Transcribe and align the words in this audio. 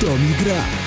To 0.00 0.16
mi 0.16 0.32
gra. 0.38 0.77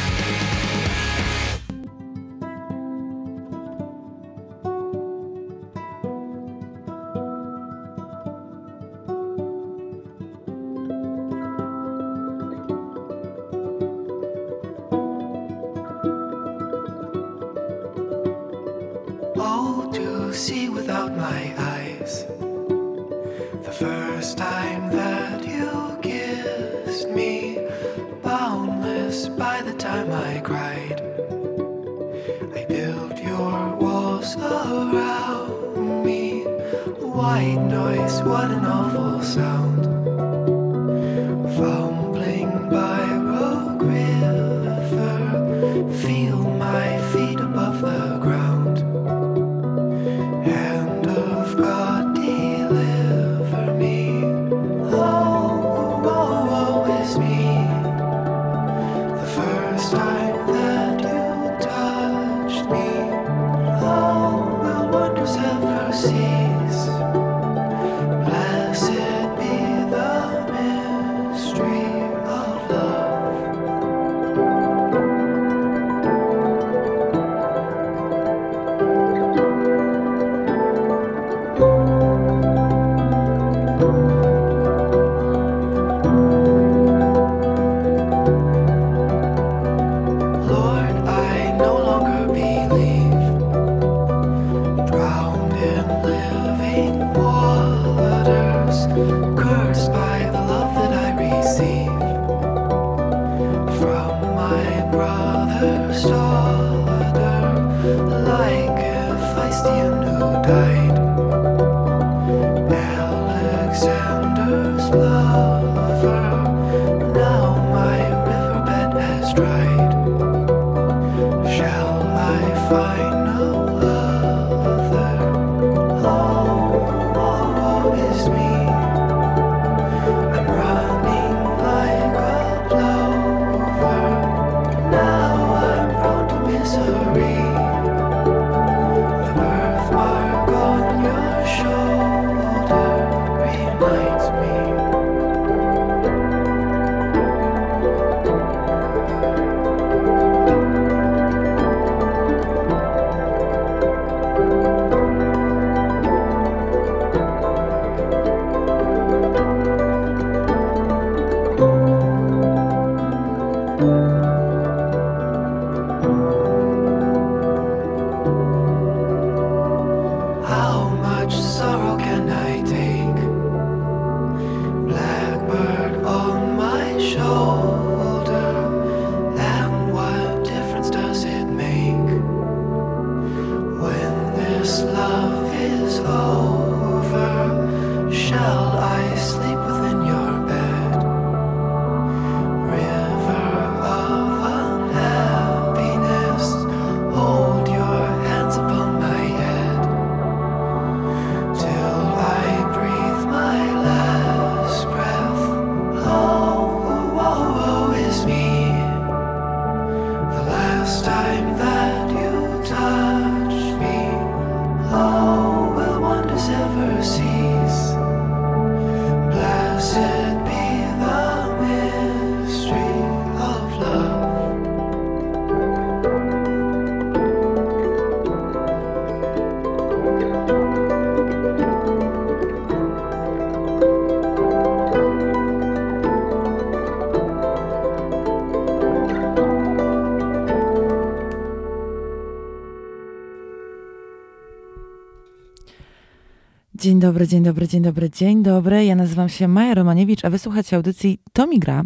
Dzień 246.82 247.00
dobry, 247.00 247.28
dzień 247.28 247.44
dobry, 247.44 247.68
dzień 247.68 247.82
dobry, 247.82 248.10
dzień 248.10 248.44
dobry. 248.44 248.86
Ja 248.86 248.96
nazywam 248.96 249.30
się 249.30 249.48
Maja 249.48 249.74
Romaniewicz, 249.74 250.26
a 250.26 250.30
wysłuchacie 250.30 250.76
audycji 250.76 251.20
Tomi 251.34 251.60
Gra. 251.60 251.84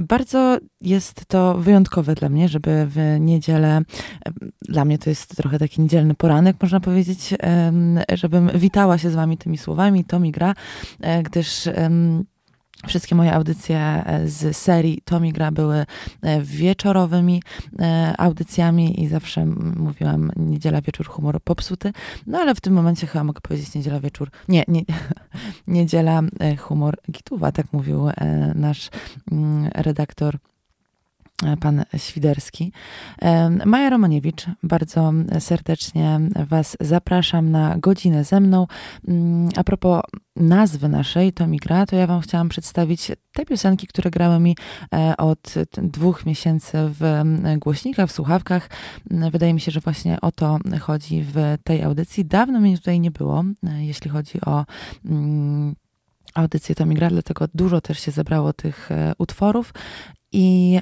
Bardzo 0.00 0.58
jest 0.80 1.26
to 1.26 1.54
wyjątkowe 1.58 2.14
dla 2.14 2.28
mnie, 2.28 2.48
żeby 2.48 2.86
w 2.90 3.16
niedzielę, 3.20 3.82
dla 4.68 4.84
mnie 4.84 4.98
to 4.98 5.10
jest 5.10 5.36
trochę 5.36 5.58
taki 5.58 5.80
niedzielny 5.80 6.14
poranek, 6.14 6.56
można 6.62 6.80
powiedzieć, 6.80 7.34
żebym 8.12 8.50
witała 8.54 8.98
się 8.98 9.10
z 9.10 9.14
wami 9.14 9.38
tymi 9.38 9.58
słowami 9.58 10.04
Tomi 10.04 10.32
Gra, 10.32 10.54
e, 11.00 11.22
gdyż 11.22 11.68
Wszystkie 12.86 13.14
moje 13.14 13.32
audycje 13.32 13.78
e, 13.78 14.28
z 14.28 14.56
serii 14.56 15.02
Tomi 15.04 15.32
Gra 15.32 15.50
były 15.50 15.86
e, 16.22 16.42
wieczorowymi 16.42 17.42
e, 17.78 18.14
audycjami 18.18 19.02
i 19.02 19.08
zawsze 19.08 19.46
mówiłam 19.76 20.32
niedziela 20.36 20.80
wieczór 20.80 21.06
humor 21.06 21.40
popsuty, 21.44 21.92
no 22.26 22.38
ale 22.38 22.54
w 22.54 22.60
tym 22.60 22.72
momencie 22.74 23.06
chyba 23.06 23.24
mogę 23.24 23.40
powiedzieć 23.40 23.74
niedziela 23.74 24.00
wieczór, 24.00 24.30
nie, 24.48 24.64
nie 24.68 24.82
niedziela 25.66 26.22
humor 26.58 26.96
gituwa, 27.10 27.52
tak 27.52 27.66
mówił 27.72 28.08
nasz 28.54 28.90
mm, 29.32 29.70
redaktor 29.74 30.38
pan 31.60 31.84
Świderski. 31.96 32.72
Maja 33.66 33.90
Romaniewicz, 33.90 34.46
bardzo 34.62 35.12
serdecznie 35.38 36.20
Was 36.48 36.76
zapraszam 36.80 37.50
na 37.50 37.78
godzinę 37.78 38.24
ze 38.24 38.40
mną. 38.40 38.66
Mm, 39.08 39.48
a 39.56 39.64
propos 39.64 40.02
nazwy 40.36 40.88
naszej, 40.88 41.32
to 41.32 41.46
mi 41.46 41.58
gra, 41.58 41.86
to 41.86 41.96
ja 41.96 42.06
Wam 42.06 42.20
chciałam 42.20 42.48
przedstawić 42.48 43.12
te 43.32 43.44
piosenki, 43.44 43.86
które 43.86 44.10
grały 44.10 44.40
mi 44.40 44.56
e, 44.94 45.16
od 45.16 45.54
dwóch 45.76 46.26
miesięcy 46.26 46.78
w 46.78 47.22
głośnikach, 47.58 48.08
w 48.08 48.12
słuchawkach. 48.12 48.70
Wydaje 49.10 49.54
mi 49.54 49.60
się, 49.60 49.70
że 49.70 49.80
właśnie 49.80 50.20
o 50.20 50.32
to 50.32 50.58
chodzi 50.80 51.22
w 51.22 51.36
tej 51.64 51.82
audycji. 51.82 52.24
Dawno 52.24 52.60
mnie 52.60 52.76
tutaj 52.76 53.00
nie 53.00 53.10
było, 53.10 53.44
e, 53.66 53.84
jeśli 53.84 54.10
chodzi 54.10 54.40
o 54.40 54.64
mm, 55.04 55.76
audycję 56.34 56.74
to 56.74 56.86
mi 56.86 56.94
gra, 56.94 57.10
dlatego 57.10 57.48
dużo 57.54 57.80
też 57.80 58.00
się 58.00 58.10
zebrało 58.10 58.52
tych 58.52 58.92
e, 58.92 59.12
utworów 59.18 59.72
i 60.38 60.80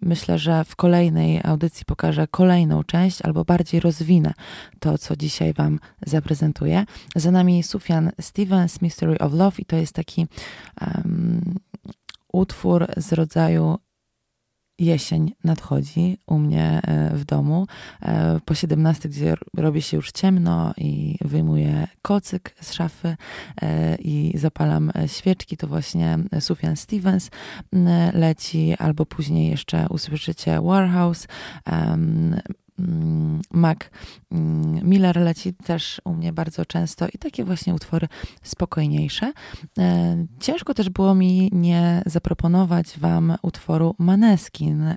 myślę, 0.00 0.38
że 0.38 0.64
w 0.64 0.76
kolejnej 0.76 1.40
audycji 1.44 1.84
pokażę 1.84 2.26
kolejną 2.30 2.84
część 2.84 3.22
albo 3.22 3.44
bardziej 3.44 3.80
rozwinę 3.80 4.32
to, 4.80 4.98
co 4.98 5.16
dzisiaj 5.16 5.52
Wam 5.52 5.78
zaprezentuję. 6.06 6.84
Za 7.16 7.30
nami 7.30 7.62
Sufjan 7.62 8.10
Stevens, 8.20 8.82
Mystery 8.82 9.18
of 9.18 9.32
Love, 9.32 9.56
i 9.58 9.64
to 9.64 9.76
jest 9.76 9.92
taki 9.92 10.26
utwór 12.32 12.86
z 12.96 13.12
rodzaju 13.12 13.78
jesień 14.78 15.32
nadchodzi 15.44 16.18
u 16.26 16.38
mnie 16.38 16.80
e, 16.84 17.16
w 17.16 17.24
domu. 17.24 17.66
E, 18.02 18.40
po 18.44 18.54
17, 18.54 19.08
gdzie 19.08 19.34
robi 19.56 19.82
się 19.82 19.96
już 19.96 20.12
ciemno 20.12 20.72
i 20.76 21.18
wyjmuję 21.20 21.88
kocyk 22.02 22.54
z 22.60 22.72
szafy 22.72 23.16
e, 23.62 23.96
i 23.96 24.38
zapalam 24.38 24.92
świeczki, 25.06 25.56
to 25.56 25.66
właśnie 25.66 26.18
Sufjan 26.40 26.76
Stevens 26.76 27.30
leci, 28.12 28.74
albo 28.78 29.06
później 29.06 29.50
jeszcze 29.50 29.86
usłyszycie 29.88 30.60
Warhouse. 30.60 31.28
Mm, 32.78 33.40
Mac 33.50 33.78
mm, 34.30 34.88
Miller 34.88 35.16
leci 35.16 35.54
też 35.54 36.00
u 36.04 36.14
mnie 36.14 36.32
bardzo 36.32 36.66
często 36.66 37.06
i 37.14 37.18
takie 37.18 37.44
właśnie 37.44 37.74
utwory 37.74 38.08
spokojniejsze. 38.42 39.32
E, 39.78 40.16
ciężko 40.40 40.74
też 40.74 40.88
było 40.88 41.14
mi 41.14 41.50
nie 41.52 42.02
zaproponować 42.06 42.98
Wam 42.98 43.36
utworu 43.42 43.94
Maneskin. 43.98 44.94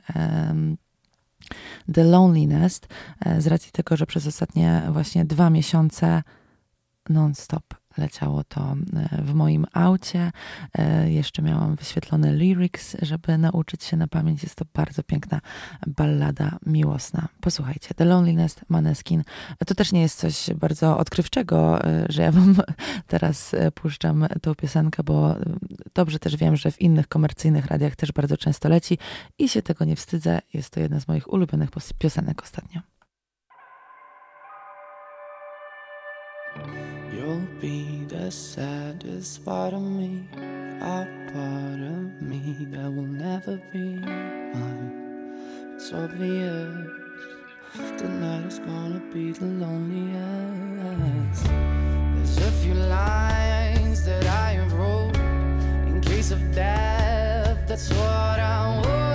The 1.94 2.04
Loneliness, 2.04 2.82
e, 3.26 3.42
z 3.42 3.48
racji 3.48 3.72
tego, 3.72 3.98
że 3.98 4.06
przez 4.06 4.28
ostatnie 4.28 4.82
właśnie 4.92 5.26
dwa 5.26 5.50
miesiące 5.50 6.24
non-stop 7.10 7.79
leciało 8.00 8.44
to 8.44 8.76
e, 8.96 9.22
w 9.22 9.34
moim 9.34 9.66
aucie. 9.74 10.32
E, 10.78 11.12
jeszcze 11.12 11.42
miałam 11.42 11.76
wyświetlone 11.76 12.32
lyrics, 12.32 12.98
żeby 13.02 13.38
nauczyć 13.38 13.84
się 13.84 13.98
na 13.98 14.08
pamięć. 14.08 14.44
Jest 14.44 14.56
to 14.56 14.66
bardzo 14.74 15.04
piękna 15.04 15.42
ballada 15.88 16.58
miłosna. 16.66 17.28
Posłuchajcie, 17.42 17.94
The 17.94 18.06
Loneliness, 18.06 18.56
Maneskin. 18.70 19.24
To 19.68 19.76
też 19.76 19.92
nie 19.92 20.02
jest 20.02 20.20
coś 20.20 20.50
bardzo 20.56 20.98
odkrywczego, 20.98 21.84
e, 21.84 22.06
że 22.10 22.22
ja 22.22 22.32
wam 22.32 22.56
teraz 23.08 23.56
puszczam 23.74 24.28
tą 24.42 24.56
piosenkę, 24.56 25.04
bo 25.04 25.36
dobrze 25.94 26.20
też 26.20 26.36
wiem, 26.36 26.56
że 26.56 26.72
w 26.72 26.82
innych 26.82 27.08
komercyjnych 27.08 27.66
radiach 27.66 27.96
też 27.96 28.12
bardzo 28.12 28.38
często 28.38 28.70
leci 28.70 28.98
i 29.38 29.50
się 29.50 29.62
tego 29.62 29.86
nie 29.86 29.96
wstydzę. 29.96 30.40
Jest 30.54 30.70
to 30.70 30.80
jedna 30.80 31.00
z 31.00 31.08
moich 31.08 31.34
ulubionych 31.34 31.70
piosenek 32.00 32.44
ostatnio. 32.44 32.82
You'll 37.12 37.42
be 37.60 38.06
the 38.06 38.32
saddest 38.32 39.44
part 39.44 39.74
of 39.74 39.82
me, 39.82 40.24
a 40.80 41.08
part 41.34 41.80
of 41.96 42.22
me 42.22 42.68
that 42.72 42.94
will 42.94 43.04
never 43.04 43.60
be 43.74 43.96
mine. 43.96 45.74
It's 45.76 45.92
obvious 45.92 46.76
tonight 47.98 48.46
is 48.46 48.60
gonna 48.60 49.02
be 49.12 49.32
the 49.32 49.46
loneliest. 49.46 51.46
There's 51.46 52.38
a 52.38 52.52
few 52.64 52.76
lines 52.76 54.06
that 54.06 54.26
I 54.26 54.60
wrote 54.68 55.18
in 55.88 56.00
case 56.02 56.32
of 56.32 56.54
death. 56.54 57.68
That's 57.68 57.90
what 57.90 58.40
I 58.40 58.82
want. 58.86 59.09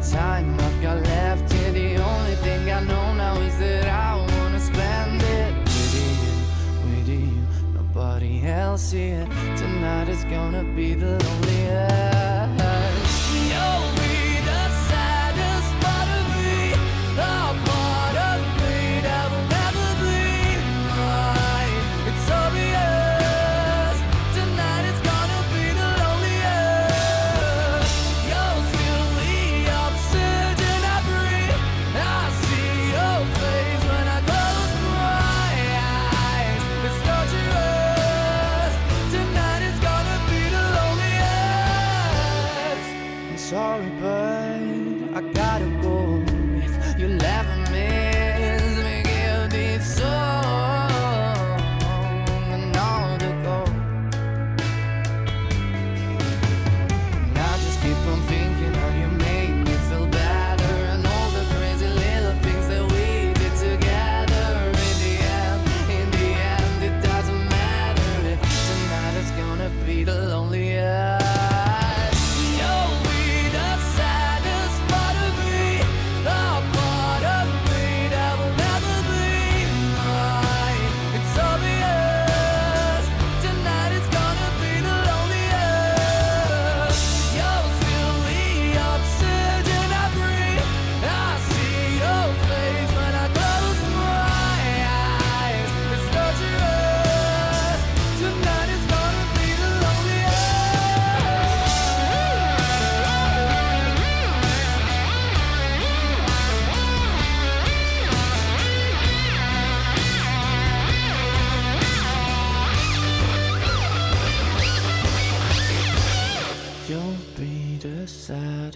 Time 0.00 0.54
I've 0.60 0.82
got 0.82 1.02
left 1.02 1.52
here. 1.52 1.72
The 1.72 1.96
only 1.96 2.34
thing 2.36 2.70
I 2.70 2.80
know 2.80 3.14
now 3.14 3.34
is 3.40 3.58
that 3.58 3.88
I 3.88 4.16
wanna 4.16 4.60
spend 4.60 5.22
it 5.22 5.54
with 5.64 5.94
you, 5.94 6.90
with 6.90 7.08
you. 7.08 7.46
Nobody 7.74 8.46
else 8.46 8.92
here. 8.92 9.26
Tonight 9.56 10.08
is 10.08 10.24
gonna 10.24 10.64
be 10.76 10.94
the 10.94 11.18
loneliest. 11.24 12.17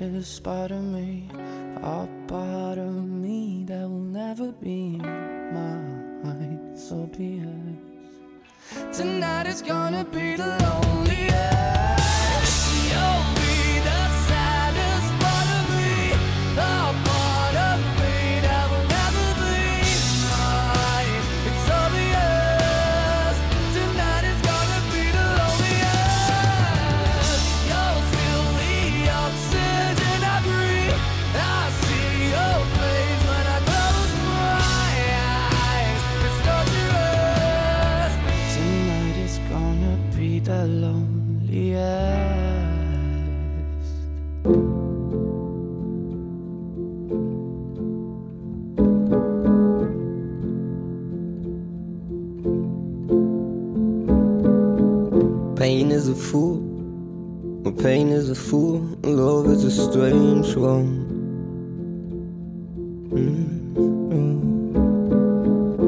darkest 0.03 0.43
part 0.43 0.73
of 0.73 0.83
me, 0.83 1.29
a 1.77 2.09
part 2.27 2.77
of 2.77 2.93
me 2.93 3.65
that 3.69 3.83
will 3.83 4.01
never 4.01 4.51
be 4.51 4.99
mine. 4.99 6.73
So 6.75 7.07
be 7.07 7.39
it. 7.39 8.93
Tonight 8.93 9.47
is 9.47 9.63
gonna 9.63 10.05
be 10.05 10.35
the 10.35 10.59
loneliest. 10.61 11.92
Pain 55.63 55.93
is 55.93 56.09
a 56.09 56.15
fool. 56.17 56.59
Well, 57.63 57.73
pain 57.73 58.09
is 58.09 58.29
a 58.29 58.35
fool. 58.35 58.81
Love 59.05 59.47
is 59.47 59.63
a 59.63 59.71
strange 59.71 60.57
one. 60.57 61.07
Mm-hmm. 63.13 64.27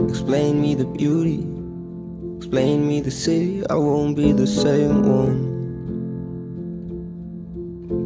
Explain 0.09 0.63
me 0.63 0.77
the 0.77 0.85
beauty. 0.85 1.45
Explain 2.37 2.87
me 2.87 3.01
the 3.01 3.11
city. 3.11 3.67
I 3.69 3.75
won't 3.75 4.15
be 4.15 4.31
the 4.31 4.47
same 4.47 5.03
one. 5.03 5.43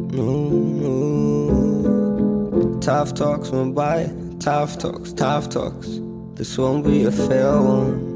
No, 0.07 0.49
no. 2.63 2.79
Tough 2.79 3.13
talks 3.13 3.51
went 3.51 3.75
by. 3.75 4.11
Tough 4.39 4.79
talks, 4.79 5.13
tough 5.13 5.49
talks. 5.49 5.99
This 6.33 6.57
won't 6.57 6.83
be 6.83 7.03
a 7.03 7.11
fair 7.11 7.61
one. 7.61 8.08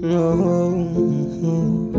No. 0.00 0.34
No. 0.36 1.98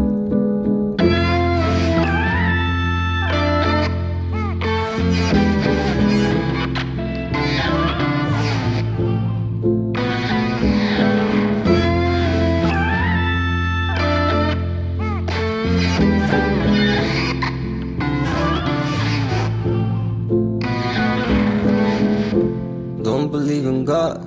believe 23.32 23.66
in 23.66 23.86
God, 23.86 24.18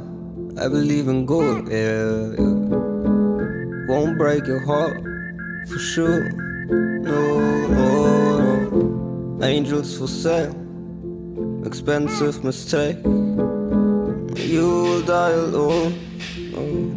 I 0.59 0.69
believe 0.69 1.09
in 1.09 1.27
God, 1.27 1.69
yeah, 1.69 2.33
yeah. 2.39 2.52
Won't 3.89 4.17
break 4.17 4.47
your 4.47 4.61
heart, 4.61 5.03
for 5.69 5.79
sure. 5.79 6.31
No, 6.71 7.67
no, 7.69 8.69
no. 8.69 9.45
Angels 9.45 9.99
for 9.99 10.07
sale, 10.07 10.55
expensive 11.67 12.45
mistake. 12.45 12.99
You 13.05 14.67
will 14.85 15.03
die 15.03 15.31
alone, 15.31 15.95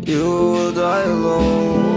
you 0.06 0.24
will 0.24 0.72
die 0.72 1.04
alone. 1.04 1.95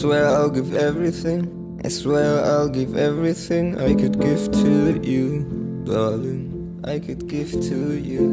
Swear 0.00 0.26
I'll 0.28 0.48
give 0.48 0.74
everything. 0.74 1.78
I 1.84 1.88
swear 1.88 2.42
I'll 2.42 2.70
give 2.70 2.96
everything 2.96 3.78
I 3.78 3.94
could 3.94 4.18
give 4.18 4.50
to 4.50 4.98
you, 5.06 5.44
darling. 5.84 6.80
I 6.84 6.98
could 6.98 7.28
give 7.28 7.50
to 7.50 7.98
you. 7.98 8.26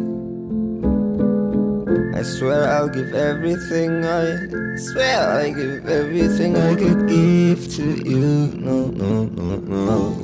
I 2.15 2.21
swear 2.21 2.63
I'll 2.69 2.88
give 2.88 3.13
everything 3.13 4.05
I 4.05 4.77
swear 4.77 5.29
I 5.29 5.50
give 5.51 5.86
everything 5.89 6.55
I 6.55 6.74
could 6.75 7.05
give 7.09 7.69
to 7.75 7.86
you. 8.09 8.51
No, 8.55 8.86
no, 8.88 9.25
no, 9.25 9.55
no. 9.57 10.17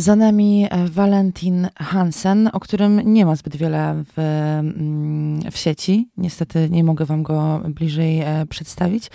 Za 0.00 0.16
nami 0.16 0.66
e, 0.70 0.88
Valentin 0.88 1.68
Hansen, 1.76 2.50
o 2.52 2.60
którym 2.60 3.00
nie 3.12 3.26
ma 3.26 3.36
zbyt 3.36 3.56
wiele 3.56 4.04
w, 4.06 4.18
mm, 4.18 5.50
w 5.50 5.56
sieci. 5.56 6.08
Niestety 6.16 6.70
nie 6.70 6.84
mogę 6.84 7.04
Wam 7.04 7.22
go 7.22 7.60
bliżej 7.68 8.20
e, 8.20 8.46
przedstawić. 8.46 9.10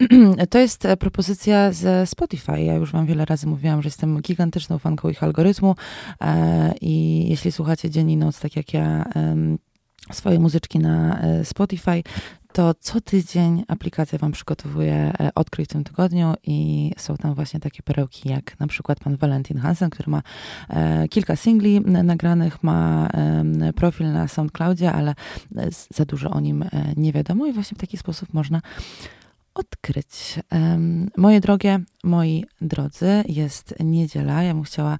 To 0.50 0.58
jest 0.58 0.84
e, 0.84 0.96
propozycja 0.96 1.72
ze 1.72 2.06
Spotify. 2.06 2.62
Ja 2.62 2.74
już 2.74 2.92
Wam 2.92 3.06
wiele 3.06 3.24
razy 3.24 3.46
mówiłam, 3.46 3.82
że 3.82 3.86
jestem 3.86 4.22
gigantyczną 4.22 4.78
fanką 4.78 5.08
ich 5.08 5.22
algorytmu 5.22 5.74
i 6.80 7.26
jeśli 7.28 7.52
słuchacie 7.52 7.90
dzień 7.90 8.10
i 8.10 8.16
noc, 8.16 8.40
tak 8.40 8.56
jak 8.56 8.74
ja, 8.74 9.04
swoje 10.12 10.38
muzyczki 10.38 10.78
na 10.78 11.22
Spotify, 11.44 12.02
to 12.56 12.74
co 12.80 13.00
tydzień 13.00 13.64
aplikacja 13.68 14.18
Wam 14.18 14.32
przygotowuje 14.32 14.94
e, 14.94 15.30
odkryj 15.34 15.66
w 15.66 15.68
tym 15.68 15.84
tygodniu 15.84 16.34
i 16.42 16.90
są 16.96 17.16
tam 17.16 17.34
właśnie 17.34 17.60
takie 17.60 17.82
perełki 17.82 18.28
jak 18.28 18.60
na 18.60 18.66
przykład 18.66 19.00
pan 19.00 19.16
Valentin 19.16 19.58
Hansen, 19.58 19.90
który 19.90 20.10
ma 20.10 20.22
e, 20.68 21.08
kilka 21.08 21.36
singli 21.36 21.80
nagranych, 21.80 22.62
ma 22.62 23.08
profil 23.74 24.12
na 24.12 24.28
SoundCloudzie, 24.28 24.92
ale 24.92 25.14
e, 25.56 25.68
za 25.94 26.04
dużo 26.04 26.30
o 26.30 26.40
nim 26.40 26.64
nie 26.96 27.12
wiadomo 27.12 27.46
i 27.46 27.52
właśnie 27.52 27.74
w 27.76 27.80
taki 27.80 27.96
sposób 27.96 28.34
można 28.34 28.60
odkryć. 29.56 30.38
Moje 31.16 31.40
drogie, 31.40 31.80
moi 32.04 32.44
drodzy, 32.60 33.24
jest 33.28 33.74
niedziela. 33.80 34.42
Ja 34.42 34.54
bym 34.54 34.62
chciała 34.62 34.98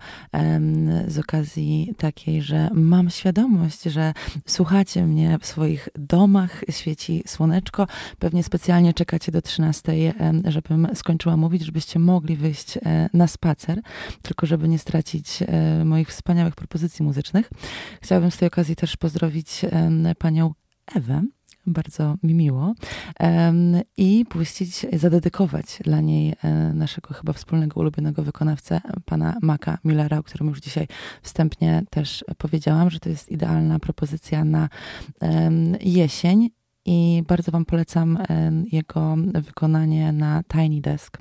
z 1.09 1.19
okazji 1.19 1.95
takiej, 1.99 2.43
że 2.43 2.69
mam 2.75 3.11
świadomość, 3.11 3.83
że 3.83 4.13
słuchacie 4.47 5.07
mnie 5.07 5.39
w 5.41 5.47
swoich 5.47 5.89
domach, 5.95 6.65
świeci 6.71 7.23
słoneczko. 7.27 7.87
Pewnie 8.19 8.43
specjalnie 8.43 8.95
czekacie 8.95 9.33
do 9.33 9.43
13, 9.43 10.15
żebym 10.45 10.89
skończyła 10.95 11.37
mówić, 11.37 11.63
żebyście 11.63 11.99
mogli 11.99 12.37
wyjść 12.37 12.77
e, 12.77 13.09
na 13.13 13.27
spacer, 13.27 13.81
tylko 14.23 14.47
żeby 14.47 14.69
nie 14.69 14.79
stracić 14.79 15.43
e, 15.43 15.85
moich 15.85 16.09
wspaniałych 16.09 16.55
propozycji 16.55 17.05
muzycznych. 17.05 17.51
Chciałabym 18.03 18.31
z 18.31 18.37
tej 18.37 18.49
okazji 18.49 18.77
też 18.77 18.97
pozdrowić 18.97 19.61
panią 20.19 20.55
Ewę, 20.95 21.23
bardzo 21.67 22.17
mi 22.23 22.35
miło, 22.35 22.75
i 23.97 24.25
puścić, 24.29 24.87
zadedykować 24.93 25.79
dla 25.85 26.01
niej 26.01 26.35
e, 26.43 26.73
naszego 26.75 27.15
chyba 27.15 27.33
wspólnego 27.33 27.81
ulubionego 27.81 28.23
wykonawcę, 28.23 28.81
pana 29.05 29.37
Maka 29.43 29.79
Millera, 29.85 30.19
o 30.19 30.23
którym 30.23 30.49
już 30.49 30.61
dzisiaj 30.61 30.89
wstępnie 31.23 31.83
też 31.91 32.25
powiedziałam, 32.39 32.91
że 32.91 33.01
to 33.01 33.09
jest 33.09 33.31
idealna 33.31 33.79
propozycja 33.79 34.45
na 34.45 34.69
jesień 35.81 36.51
i 36.85 37.23
bardzo 37.29 37.53
Wam 37.53 37.65
polecam 37.65 38.19
jego 38.73 39.17
wykonanie 39.35 40.13
na 40.13 40.43
Tiny 40.53 40.81
Desk. 40.81 41.19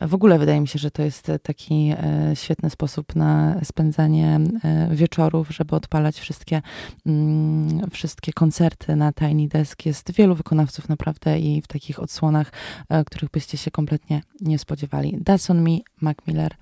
W 0.00 0.14
ogóle 0.14 0.38
wydaje 0.38 0.60
mi 0.60 0.68
się, 0.68 0.78
że 0.78 0.90
to 0.90 1.02
jest 1.02 1.32
taki 1.42 1.94
e, 1.96 2.36
świetny 2.36 2.70
sposób 2.70 3.16
na 3.16 3.60
spędzanie 3.64 4.40
e, 4.64 4.88
wieczorów, 4.96 5.50
żeby 5.50 5.76
odpalać 5.76 6.20
wszystkie, 6.20 6.62
mm, 7.06 7.90
wszystkie 7.90 8.32
koncerty 8.32 8.96
na 8.96 9.12
Tiny 9.12 9.48
Desk. 9.48 9.86
Jest 9.86 10.12
wielu 10.12 10.34
wykonawców 10.34 10.88
naprawdę 10.88 11.38
i 11.38 11.62
w 11.62 11.66
takich 11.66 12.00
odsłonach, 12.00 12.52
e, 12.88 13.04
których 13.04 13.30
byście 13.30 13.58
się 13.58 13.70
kompletnie 13.70 14.22
nie 14.40 14.58
spodziewali. 14.58 15.18
That's 15.18 15.50
on 15.50 15.62
me, 15.62 15.78
Mac 16.00 16.16
Miller. 16.26 16.54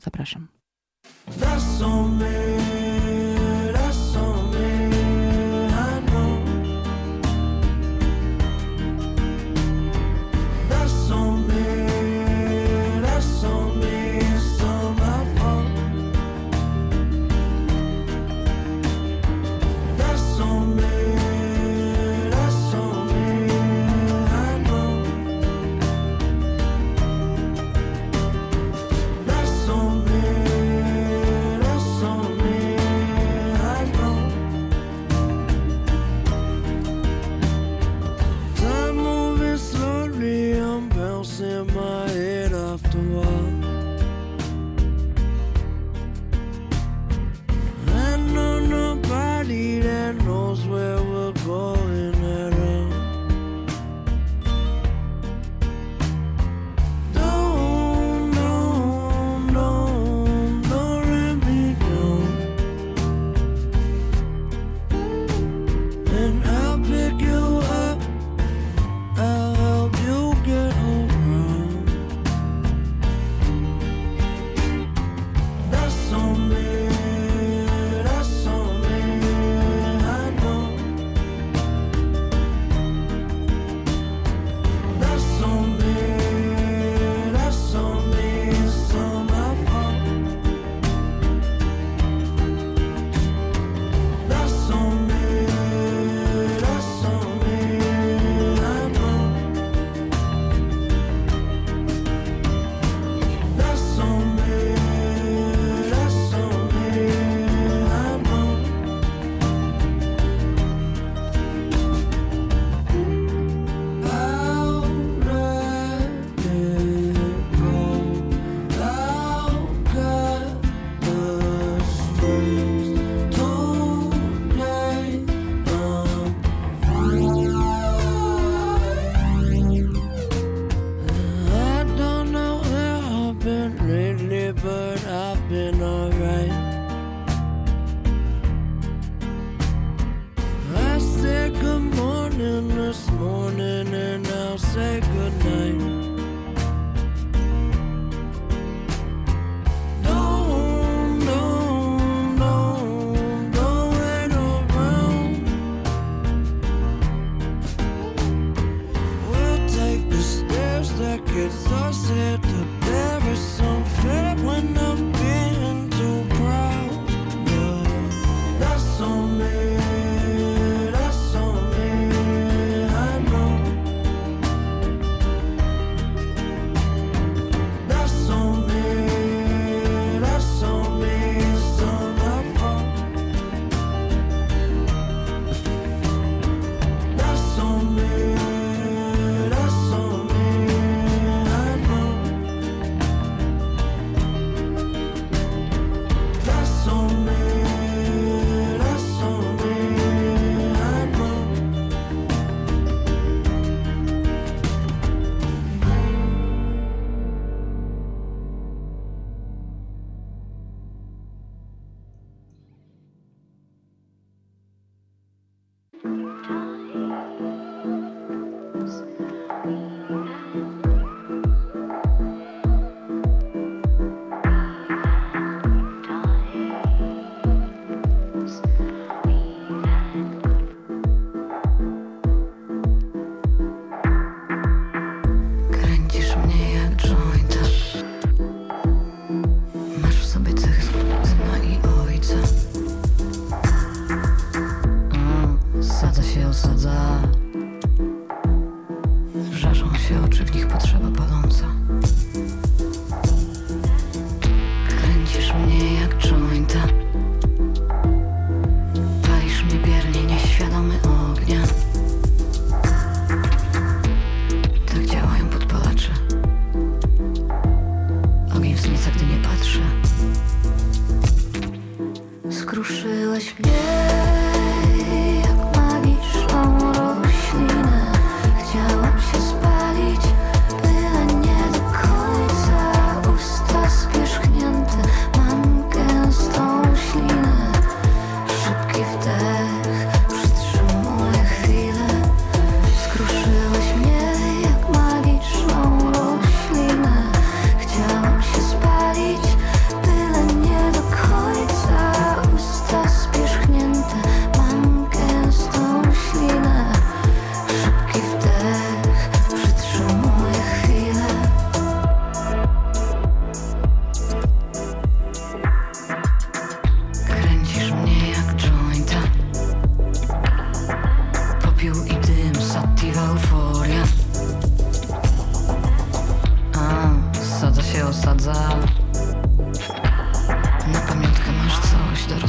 Zapraszam. 0.00 0.48
That's 1.40 1.84
on 1.84 2.18
me. 2.18 2.61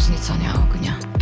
zniecenia 0.04 0.54
ognia. 0.54 1.13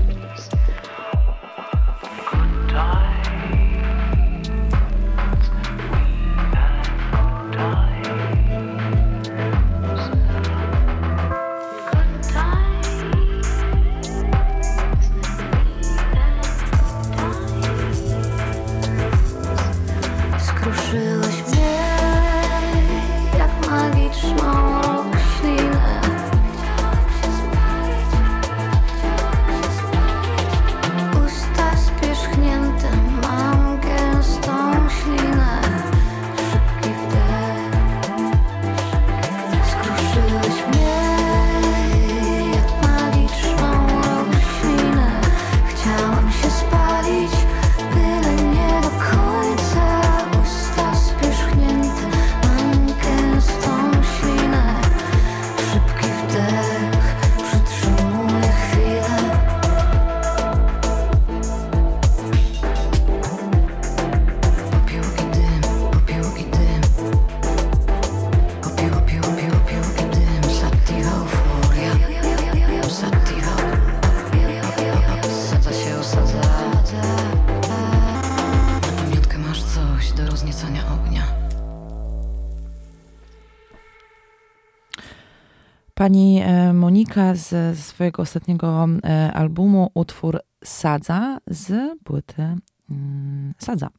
wynika 87.01 87.35
z 87.35 87.79
swojego 87.79 88.21
ostatniego 88.21 88.87
e, 89.03 89.33
albumu 89.33 89.91
utwór 89.93 90.39
Sadza 90.63 91.37
z 91.47 91.99
płyty 92.03 92.55
mm, 92.91 93.53
Sadza. 93.57 93.89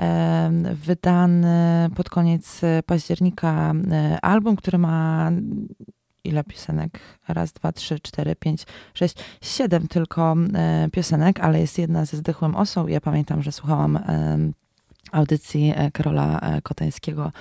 E, 0.00 0.50
wydany 0.72 1.88
pod 1.94 2.10
koniec 2.10 2.60
października 2.86 3.74
e, 3.90 4.18
album, 4.20 4.56
który 4.56 4.78
ma 4.78 5.30
ile 6.24 6.44
piosenek? 6.44 7.00
Raz, 7.28 7.52
dwa, 7.52 7.72
trzy, 7.72 8.00
cztery, 8.00 8.36
pięć, 8.36 8.66
sześć, 8.94 9.16
siedem 9.42 9.88
tylko 9.88 10.36
piosenek, 10.92 11.40
ale 11.40 11.60
jest 11.60 11.78
jedna 11.78 12.04
ze 12.04 12.16
zdechłym 12.16 12.56
osą. 12.56 12.86
Ja 12.86 13.00
pamiętam, 13.00 13.42
że 13.42 13.52
słuchałam 13.52 13.98
audycji 15.12 15.72
e, 15.76 15.90
Karola 15.90 16.40
e, 16.40 16.62
Kotańskiego 16.62 17.32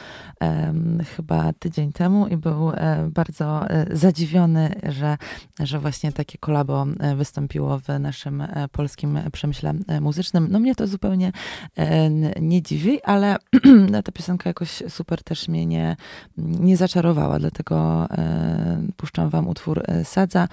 chyba 1.16 1.54
tydzień 1.54 1.92
temu 1.92 2.28
i 2.28 2.38
był 2.38 2.72
e, 2.72 3.10
bardzo 3.14 3.66
zadziwiony, 3.92 4.76
że, 4.84 5.18
że 5.60 5.80
właśnie 5.80 6.12
takie 6.12 6.38
kolabo 6.38 6.86
wystąpiło 7.16 7.80
w 7.80 7.88
naszym 8.00 8.44
polskim 8.72 9.20
przemyśle 9.32 9.74
muzycznym. 10.02 10.48
No 10.52 10.60
mnie 10.60 10.76
to 10.76 10.88
zupełnie 10.88 11.32
nie 12.42 12.62
dziwi, 12.62 13.04
ale 13.04 13.36
ta 14.06 14.12
piosenka 14.12 14.50
jakoś 14.50 14.84
super 14.90 15.24
też 15.24 15.48
mnie 15.48 15.66
nie, 15.66 15.96
nie 16.38 16.78
zaczarowała, 16.78 17.40
dlatego 17.40 18.08
puszczam 18.98 19.30
wam 19.30 19.48
utwór 19.48 19.84
Sadza, 20.04 20.48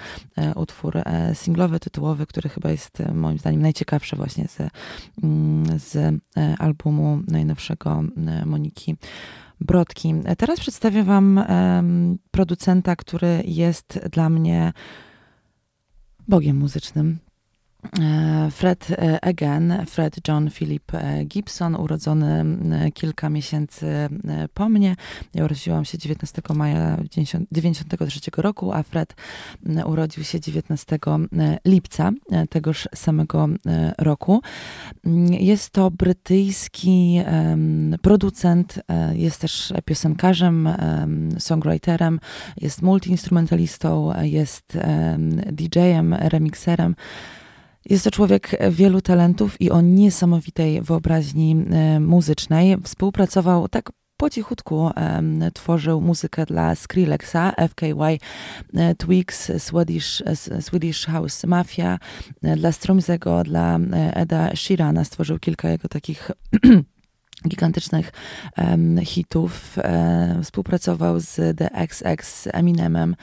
utwór 0.55 1.03
singlowy, 1.35 1.81
tytułowy, 1.81 2.27
który 2.27 2.49
chyba 2.49 2.71
jest 2.71 3.03
moim 3.15 3.39
zdaniem 3.39 3.63
najciekawszy 3.63 4.17
właśnie 4.17 4.49
z, 4.49 4.59
mm, 5.23 5.79
z 5.79 6.21
albumu 6.59 7.02
najnowszego 7.27 8.05
e, 8.27 8.47
Moniki 8.47 8.97
Brodki. 9.61 10.15
Teraz 10.39 10.61
przedstawię 10.61 11.03
Wam 11.03 11.45
producenta, 12.31 12.97
który 12.97 13.43
jest 13.45 14.01
dla 14.13 14.29
mnie 14.31 14.73
bogiem 16.29 16.57
muzycznym. 16.57 17.19
E, 18.01 18.51
Fred 18.51 18.91
e, 18.91 19.25
Again, 19.25 19.87
Fred 19.87 20.29
John 20.29 20.51
Philip 20.51 20.95
e, 20.95 21.25
Gibson, 21.25 21.75
urodzony 21.75 22.45
kilka 22.95 23.31
miesięcy 23.31 24.09
po 24.55 24.69
mnie. 24.69 24.97
Ja 25.35 25.45
urodziłam 25.45 25.85
się 25.85 25.99
19 25.99 26.43
maja 26.55 26.97
1993 26.97 28.21
roku, 28.37 28.73
a 28.73 28.83
Fred 28.83 29.15
urodził 29.87 30.25
się 30.25 30.41
19 30.41 30.99
lipca 31.65 32.11
tegoż 32.51 32.89
samego 32.95 33.49
roku. 33.99 34.43
Jest 35.31 35.71
to 35.71 35.91
brytyjski 35.91 37.21
producent, 38.03 38.83
jest 39.13 39.41
też 39.41 39.73
piosenkarzem, 39.85 40.69
songwriterem, 41.39 42.21
jest 42.57 42.83
multiinstrumentalistą, 42.83 44.13
jest 44.23 44.79
DJ-em, 45.53 46.15
remixerem. 46.15 46.95
Jest 47.91 48.05
to 48.05 48.11
człowiek 48.11 48.51
wielu 48.71 49.01
talentów 49.01 49.61
i 49.61 49.71
o 49.71 49.81
niesamowitej 49.81 50.83
wyobraźni 50.83 51.57
e, 51.71 52.01
muzycznej. 52.01 52.77
Współpracował 52.83 53.69
tak 53.69 53.91
po 54.17 54.31
cichutku 54.31 54.91
tworzył 55.55 56.01
muzykę 56.01 56.47
dla 56.47 56.75
Skrillexa, 56.75 57.53
FKY, 57.69 58.19
e, 58.75 58.95
Twix, 58.95 59.53
Swedish, 59.59 60.23
e, 60.27 60.63
Swedish 60.63 61.07
House 61.07 61.45
Mafia, 61.45 61.99
dla 62.57 62.73
Stromzego, 62.73 63.45
dla 63.45 63.79
Eda 63.93 64.57
Sheerana 64.57 65.05
stworzył 65.05 65.39
kilka 65.39 65.71
jego 65.71 65.89
takich 65.89 66.31
gigantycznych 67.49 68.13
um, 68.59 68.99
hitów. 69.05 69.79
E, 69.79 70.41
współpracował 70.43 71.21
z 71.21 71.59
The 71.59 71.71
XX 71.75 72.49
Eminemem, 72.53 73.17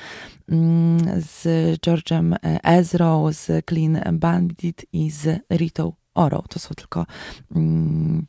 mm, 0.50 1.00
z 1.22 1.44
George'em 1.82 2.36
Ezra, 2.64 3.18
z 3.32 3.66
Clean 3.66 4.20
Bandit 4.20 4.86
i 4.94 5.12
z 5.12 5.40
Rito 5.54 5.94
Oro. 6.16 6.44
To 6.50 6.60
są 6.60 6.76
tylko 6.76 7.06
mm, 7.56 8.28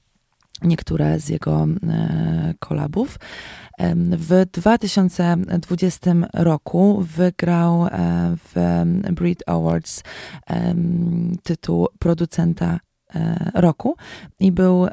niektóre 0.62 1.20
z 1.20 1.28
jego 1.28 1.66
e, 1.88 2.54
kolabów. 2.58 3.18
W 4.16 4.46
2020 4.52 6.14
roku 6.34 7.04
wygrał 7.16 7.86
e, 7.86 7.90
w 8.36 8.84
Brit 9.12 9.42
Awards 9.46 10.02
tytuł 11.42 11.88
producenta 11.98 12.74
E, 12.74 12.89
roku 13.54 13.96
i 14.40 14.52
był 14.52 14.86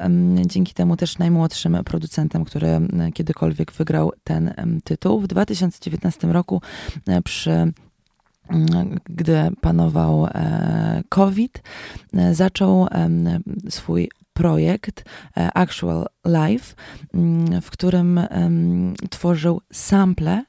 dzięki 0.46 0.74
temu 0.74 0.96
też 0.96 1.18
najmłodszym 1.18 1.78
producentem, 1.84 2.44
który 2.44 2.80
kiedykolwiek 3.14 3.72
wygrał 3.72 4.12
ten 4.24 4.54
tytuł. 4.84 5.20
W 5.20 5.26
2019 5.26 6.26
roku 6.26 6.62
e, 7.06 7.22
przy 7.22 7.72
gdy 9.04 9.50
panował 9.60 10.26
e, 10.26 11.02
COVID, 11.08 11.62
zaczął 12.32 12.86
swój 13.68 14.10
projekt 14.32 15.04
Actual 15.34 16.06
Life, 16.26 16.74
w 17.62 17.70
którym 17.70 18.20
tworzył 19.10 19.60
sample 19.72 20.44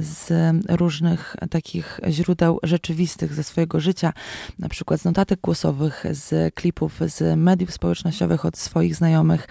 z 0.00 0.30
różnych 0.68 1.36
takich 1.50 2.00
źródeł 2.08 2.58
rzeczywistych 2.62 3.34
ze 3.34 3.44
swojego 3.44 3.80
życia, 3.80 4.12
na 4.58 4.68
przykład 4.68 5.00
z 5.00 5.04
notatek 5.04 5.40
głosowych, 5.40 6.04
z 6.10 6.54
klipów, 6.54 7.00
z 7.06 7.38
mediów 7.38 7.72
społecznościowych 7.72 8.44
od 8.44 8.56
swoich 8.56 8.96
znajomych. 8.96 9.48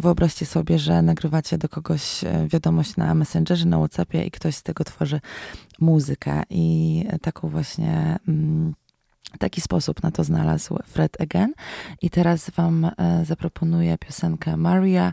Wyobraźcie 0.00 0.46
sobie, 0.46 0.78
że 0.78 1.02
nagrywacie 1.02 1.58
do 1.58 1.68
kogoś 1.68 2.24
e, 2.24 2.48
wiadomość 2.48 2.96
na 2.96 3.14
Messengerze, 3.14 3.66
na 3.66 3.78
Whatsappie 3.78 4.24
i 4.24 4.30
ktoś 4.30 4.54
z 4.56 4.62
tego 4.62 4.84
tworzy 4.84 5.20
muzykę 5.80 6.42
i 6.50 7.04
taką 7.22 7.48
właśnie 7.48 8.18
mm, 8.28 8.74
taki 9.38 9.60
sposób 9.60 10.02
na 10.02 10.10
to 10.10 10.24
znalazł 10.24 10.78
Fred 10.86 11.20
Again. 11.20 11.52
I 12.02 12.10
teraz 12.10 12.50
Wam 12.50 12.84
e, 12.84 13.24
zaproponuję 13.24 13.98
piosenkę 13.98 14.56
Maria 14.56 15.12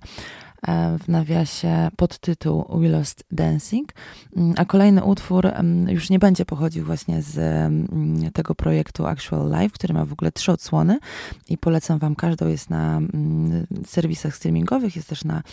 w 0.99 1.07
nawiasie 1.07 1.89
podtytuł 1.95 2.65
We 2.79 2.87
Lost 2.87 3.23
Dancing, 3.31 3.93
mm, 4.35 4.53
a 4.57 4.65
kolejny 4.65 5.03
utwór 5.03 5.47
mm, 5.47 5.89
już 5.89 6.09
nie 6.09 6.19
będzie 6.19 6.45
pochodził 6.45 6.85
właśnie 6.85 7.21
z 7.21 7.37
mm, 7.37 8.31
tego 8.31 8.55
projektu 8.55 9.05
Actual 9.05 9.51
Life, 9.51 9.69
który 9.69 9.93
ma 9.93 10.05
w 10.05 10.13
ogóle 10.13 10.31
trzy 10.31 10.51
odsłony 10.51 10.99
i 11.49 11.57
polecam 11.57 11.99
Wam 11.99 12.15
każdą, 12.15 12.47
jest 12.47 12.69
na 12.69 13.01
serwisach 13.85 14.35
streamingowych, 14.35 14.95
jest 14.95 15.09
też 15.09 15.23
na 15.23 15.43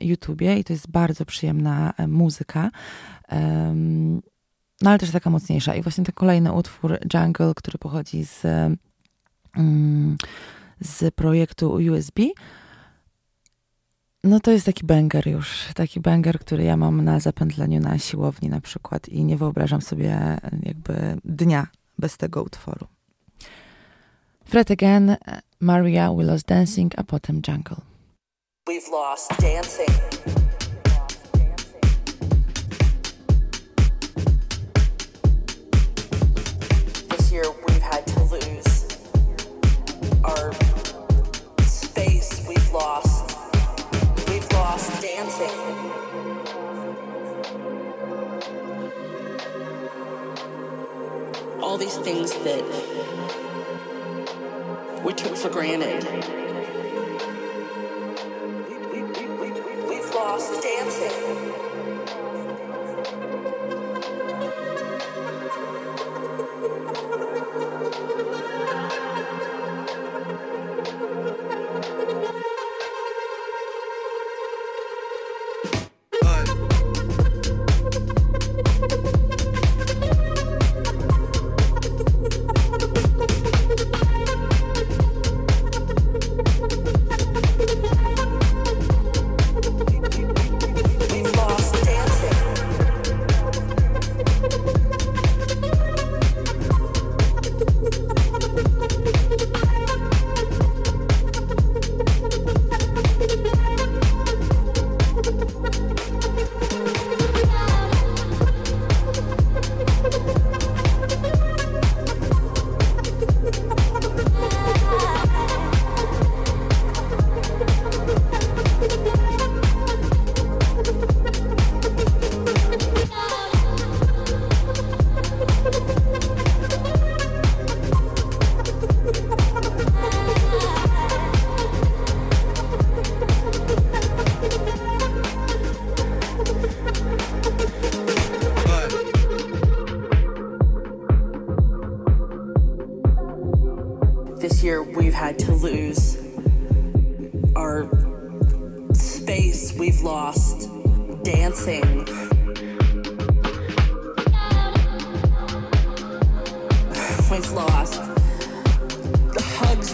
YouTubie 0.00 0.58
i 0.58 0.64
to 0.64 0.72
jest 0.72 0.90
bardzo 0.90 1.24
przyjemna 1.24 1.92
e, 1.96 2.06
muzyka. 2.06 2.70
No 4.82 4.90
ale 4.90 4.98
też 4.98 5.10
taka 5.10 5.30
mocniejsza. 5.30 5.74
I 5.74 5.82
właśnie 5.82 6.04
ten 6.04 6.14
kolejny 6.14 6.52
utwór 6.52 6.98
Jungle, 7.14 7.52
który 7.56 7.78
pochodzi 7.78 8.24
z, 8.24 8.42
z 10.80 11.14
projektu 11.14 11.72
USB, 11.72 12.22
no 14.24 14.40
to 14.40 14.50
jest 14.50 14.66
taki 14.66 14.86
banger 14.86 15.26
już, 15.26 15.68
taki 15.74 16.00
banger, 16.00 16.38
który 16.38 16.64
ja 16.64 16.76
mam 16.76 17.04
na 17.04 17.20
zapętleniu 17.20 17.80
na 17.80 17.98
siłowni 17.98 18.48
na 18.48 18.60
przykład 18.60 19.08
i 19.08 19.24
nie 19.24 19.36
wyobrażam 19.36 19.82
sobie 19.82 20.38
jakby 20.62 21.16
dnia 21.24 21.66
bez 21.98 22.16
tego 22.16 22.42
utworu. 22.42 22.86
Fred 24.44 24.70
Again, 24.70 25.16
Maria 25.60 26.12
We 26.12 26.24
Lost 26.24 26.46
Dancing, 26.46 26.92
a 26.98 27.04
potem 27.04 27.42
Jungle. 27.48 27.76
We've 28.68 28.90
lost 28.92 29.30
dancing. 29.40 29.88
This 37.08 37.32
year 37.32 37.44
we've 37.68 37.82
had 37.82 38.06
to 38.06 38.20
lose 38.24 38.86
our 40.24 40.52
space. 41.64 42.48
We've 42.48 42.72
lost 42.72 43.09
things 52.02 52.32
that 52.44 52.64
we 55.04 55.12
took 55.12 55.36
for 55.36 55.50
granted. 55.50 56.49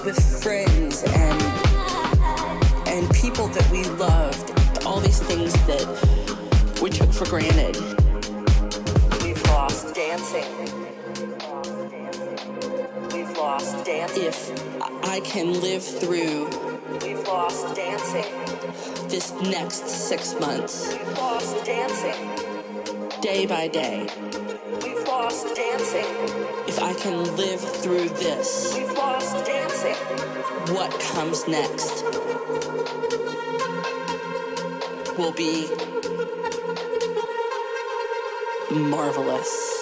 with 0.07 0.42
friends 0.42 1.03
and 1.03 1.42
and 2.87 3.11
people 3.11 3.49
that 3.49 3.69
we 3.73 3.83
loved, 3.99 4.53
all 4.87 5.01
these 5.01 5.21
things 5.21 5.53
that 5.66 6.81
we 6.81 6.88
took 6.90 7.12
for 7.12 7.25
granted. 7.29 7.77
We've 9.25 9.42
lost 9.49 9.95
dancing. 9.97 10.47
We've 13.12 13.37
lost 13.37 13.85
dancing. 13.85 14.23
If 14.23 14.53
I 15.05 15.21
can 15.21 15.61
live 15.61 15.83
through 15.83 16.49
We've 17.03 17.27
lost 17.27 17.75
dancing. 17.75 18.25
This 19.09 19.33
next 19.42 19.88
six 19.88 20.38
months. 20.40 20.92
We've 20.92 21.19
lost 21.19 21.64
dancing. 21.64 23.21
Day 23.21 23.45
by 23.45 23.69
day. 23.69 24.09
We've 24.83 25.07
lost 25.07 25.55
dancing. 25.55 26.07
If 26.69 26.81
I 26.81 26.95
can 26.95 27.37
live 27.37 27.61
through 27.61 28.09
this. 28.11 28.75
We've 28.77 28.96
what 30.71 30.91
comes 30.99 31.47
next 31.47 32.03
will 35.17 35.33
be 35.33 35.69
marvelous. 38.71 39.76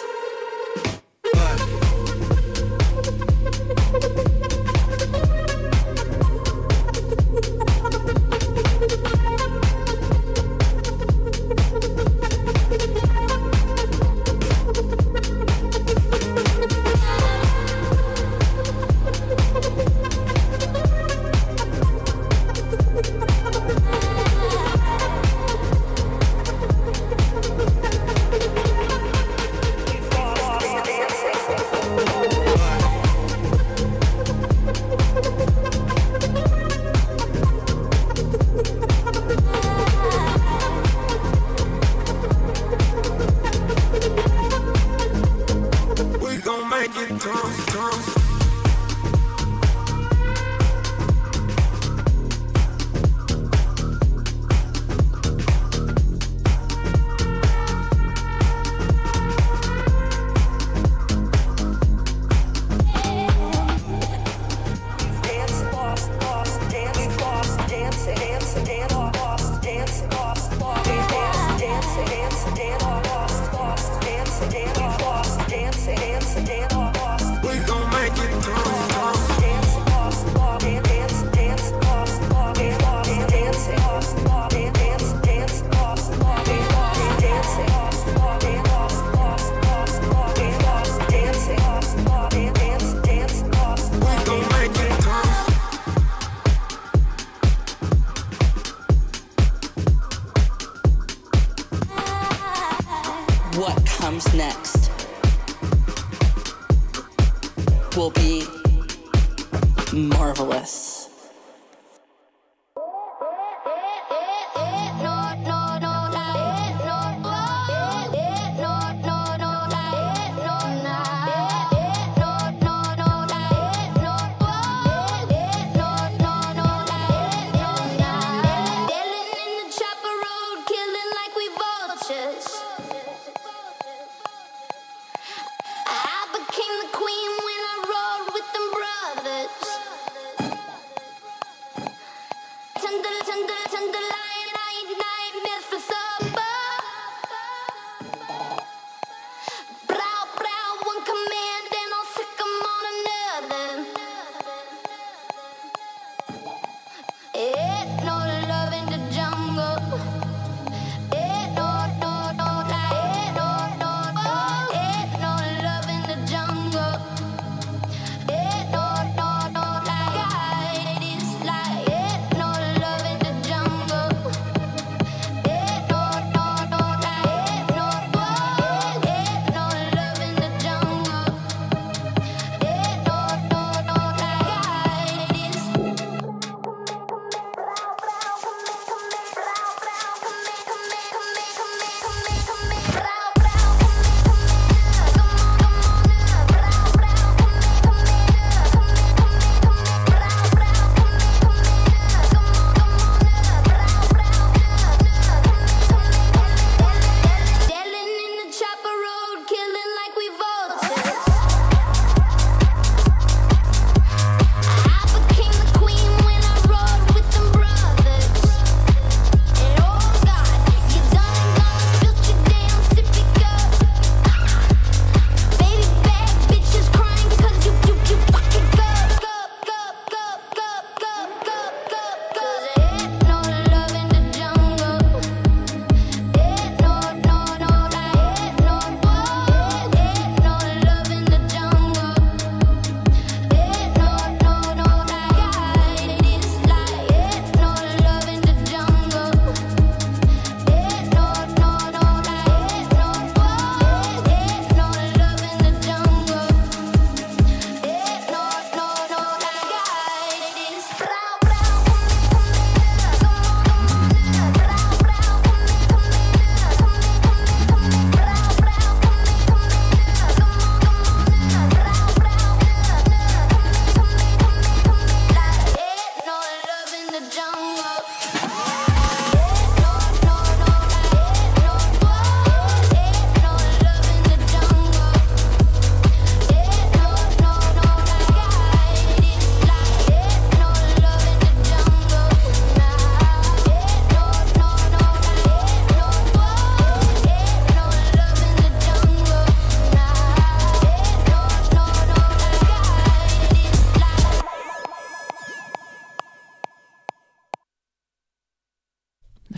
dance, 68.15 68.55
dance, 68.55 68.95
dance, 68.95 69.61
dance, 69.63 70.03
dance, 70.03 70.34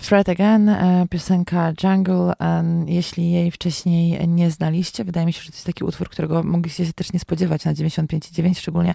Fred 0.06 0.28
Again, 0.28 0.68
e, 0.68 1.06
piosenka 1.10 1.72
Jungle. 1.82 2.32
e, 2.40 2.64
Jeśli 2.86 3.30
jej 3.30 3.50
wcześniej 3.50 4.28
nie 4.28 4.50
znaliście, 4.50 5.04
wydaje 5.04 5.26
mi 5.26 5.32
się, 5.32 5.42
że 5.42 5.50
to 5.50 5.56
jest 5.56 5.66
taki 5.66 5.84
utwór, 5.84 6.08
którego 6.08 6.42
mogliście 6.42 6.86
się 6.86 6.92
też 6.92 7.12
nie 7.12 7.20
spodziewać 7.20 7.64
na 7.64 7.74
95,9, 7.74 8.58
szczególnie 8.58 8.94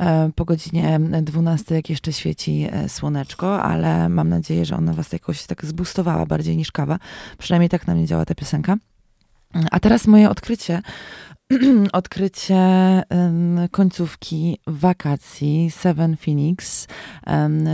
e, 0.00 0.30
po 0.34 0.44
godzinie 0.44 1.00
12, 1.22 1.74
jak 1.74 1.90
jeszcze 1.90 2.12
świeci 2.12 2.68
słoneczko, 2.88 3.62
ale 3.62 4.08
mam 4.08 4.28
nadzieję, 4.28 4.64
że 4.64 4.76
ona 4.76 4.92
was 4.92 5.12
jakoś 5.12 5.46
tak 5.46 5.64
zbustowała 5.64 6.26
bardziej 6.26 6.56
niż 6.56 6.72
kawa. 6.72 6.98
Przynajmniej 7.38 7.68
tak 7.68 7.86
na 7.86 7.94
mnie 7.94 8.06
działa 8.06 8.24
ta 8.24 8.34
piosenka. 8.34 8.76
A 9.70 9.80
teraz 9.80 10.06
moje 10.06 10.30
odkrycie. 10.30 10.82
odkrycie 11.92 12.62
końcówki 13.70 14.58
wakacji 14.66 15.70
Seven 15.70 16.16
Phoenix. 16.16 16.88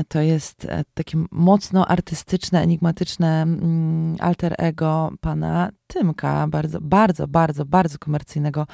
To 0.09 0.21
jest 0.21 0.65
e, 0.65 0.85
takie 0.95 1.19
mocno 1.31 1.89
artystyczne, 1.89 2.63
enigmatyczne 2.63 3.43
mm, 3.43 4.17
alter 4.21 4.55
ego 4.59 5.11
pana 5.21 5.71
Tymka, 5.87 6.47
bardzo, 6.49 6.81
bardzo, 6.81 7.29
bardzo, 7.29 7.65
bardzo 7.65 7.99
komercyjnego 7.99 8.67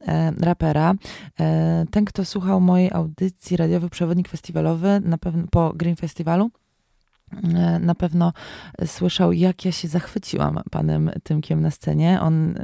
e, 0.00 0.32
rapera. 0.40 0.94
E, 1.40 1.84
ten, 1.90 2.04
kto 2.04 2.24
słuchał 2.24 2.60
mojej 2.60 2.90
audycji 2.92 3.56
radiowy 3.56 3.90
przewodnik 3.90 4.28
festiwalowy 4.28 5.00
na 5.04 5.18
pewno 5.18 5.44
po 5.50 5.72
Green 5.74 5.96
Festivalu, 5.96 6.44
e, 6.44 6.61
na 7.80 7.94
pewno 7.94 8.32
słyszał, 8.86 9.32
jak 9.32 9.64
ja 9.64 9.72
się 9.72 9.88
zachwyciłam 9.88 10.60
panem 10.70 11.10
Tymkiem 11.22 11.60
na 11.60 11.70
scenie. 11.70 12.20
On 12.20 12.54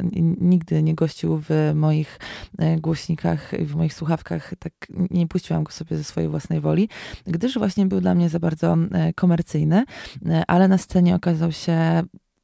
nigdy 0.40 0.82
nie 0.82 0.94
gościł 0.94 1.42
w 1.48 1.72
moich 1.74 2.18
e, 2.58 2.76
głośnikach, 2.76 3.52
w 3.60 3.74
moich 3.74 3.94
słuchawkach, 3.94 4.54
tak 4.58 4.72
nie 5.10 5.26
puściłam 5.26 5.64
go 5.64 5.72
sobie 5.72 5.96
ze 5.96 6.04
swojej 6.04 6.30
własnej 6.30 6.60
woli, 6.60 6.88
gdyż 7.26 7.58
właśnie 7.58 7.86
był 7.86 8.00
dla 8.00 8.14
mnie 8.14 8.28
za 8.28 8.38
bardzo 8.38 8.76
e, 8.92 9.12
komercyjny, 9.12 9.84
e, 10.26 10.42
ale 10.46 10.68
na 10.68 10.78
scenie 10.78 11.14
okazał 11.14 11.52
się 11.52 12.02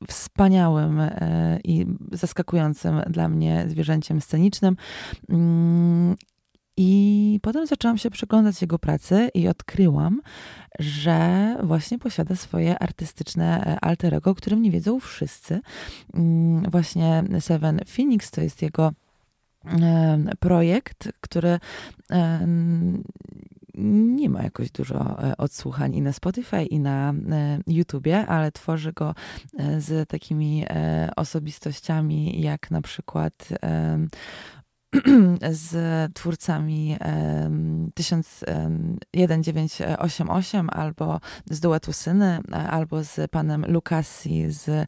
wspaniałym 0.08 1.00
e, 1.00 1.58
i 1.64 1.86
zaskakującym 2.12 3.00
dla 3.10 3.28
mnie 3.28 3.64
zwierzęciem 3.68 4.20
scenicznym. 4.20 4.76
I 6.76 7.40
potem 7.42 7.66
zaczęłam 7.66 7.98
się 7.98 8.10
przyglądać 8.10 8.62
jego 8.62 8.78
pracy 8.78 9.28
i 9.34 9.48
odkryłam, 9.48 10.20
że 10.78 11.56
właśnie 11.62 11.98
posiada 11.98 12.36
swoje 12.36 12.78
artystyczne 12.78 13.64
e, 13.66 13.80
alter 13.80 14.14
ego, 14.14 14.30
o 14.30 14.34
którym 14.34 14.62
nie 14.62 14.70
wiedzą 14.70 15.00
wszyscy. 15.00 15.60
Mm, 16.14 16.70
Właśnie 16.70 17.24
Seven 17.40 17.80
Phoenix 17.86 18.30
to 18.30 18.40
jest 18.40 18.62
jego 18.62 18.92
projekt, 20.40 21.08
który 21.20 21.58
nie 23.74 24.28
ma 24.28 24.42
jakoś 24.42 24.70
dużo 24.70 25.22
e, 25.22 25.36
odsłuchań 25.36 25.94
i 25.94 26.02
na 26.02 26.12
Spotify, 26.12 26.62
i 26.64 26.80
na 26.80 27.10
e, 27.10 27.58
YouTubie, 27.66 28.26
ale 28.26 28.52
tworzy 28.52 28.92
go 28.92 29.14
z 29.78 30.08
takimi 30.08 30.64
osobistościami, 31.16 32.42
jak 32.42 32.70
na 32.70 32.82
przykład 32.82 33.48
z 35.50 35.76
twórcami 36.14 36.96
em, 37.00 37.90
1988 37.94 40.70
albo 40.70 41.20
z 41.50 41.60
duetu 41.60 41.92
Syny, 41.92 42.38
e, 42.52 42.70
albo 42.70 43.04
z 43.04 43.30
panem 43.30 43.64
Lukasi 43.68 44.50
z 44.50 44.68
e, 44.68 44.86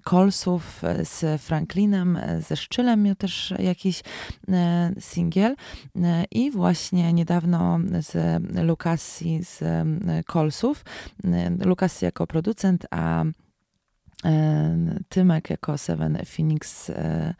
Colsów, 0.00 0.84
e, 0.84 1.04
z 1.04 1.42
Franklinem, 1.42 2.16
e, 2.16 2.42
ze 2.42 2.56
Szczylem 2.56 3.02
miał 3.02 3.14
też 3.14 3.54
jakiś 3.58 4.02
e, 4.48 4.92
singiel. 5.00 5.56
E, 5.96 6.24
i 6.30 6.50
właśnie 6.50 7.12
niedawno 7.12 7.80
z 8.00 8.42
Lukasi 8.66 9.44
z 9.44 9.62
e, 9.62 9.84
Colsów, 10.32 10.84
e, 11.24 11.50
Lukasi 11.64 12.04
jako 12.04 12.26
producent, 12.26 12.86
a 12.90 13.24
e, 14.24 14.76
Tymek 15.08 15.50
jako 15.50 15.78
Seven 15.78 16.18
Phoenix 16.26 16.90
e, 16.90 17.34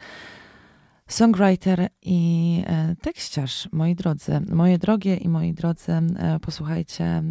songwriter 1.11 1.89
i 2.03 2.63
e, 2.67 2.97
tekściarz, 3.03 3.69
moi 3.73 3.95
drodzy, 3.95 4.41
moje 4.49 4.79
drogie 4.79 5.17
i 5.17 5.29
moi 5.29 5.53
drodzy, 5.53 5.93
e, 5.93 6.41
posłuchajcie 6.41 7.05
e, 7.05 7.23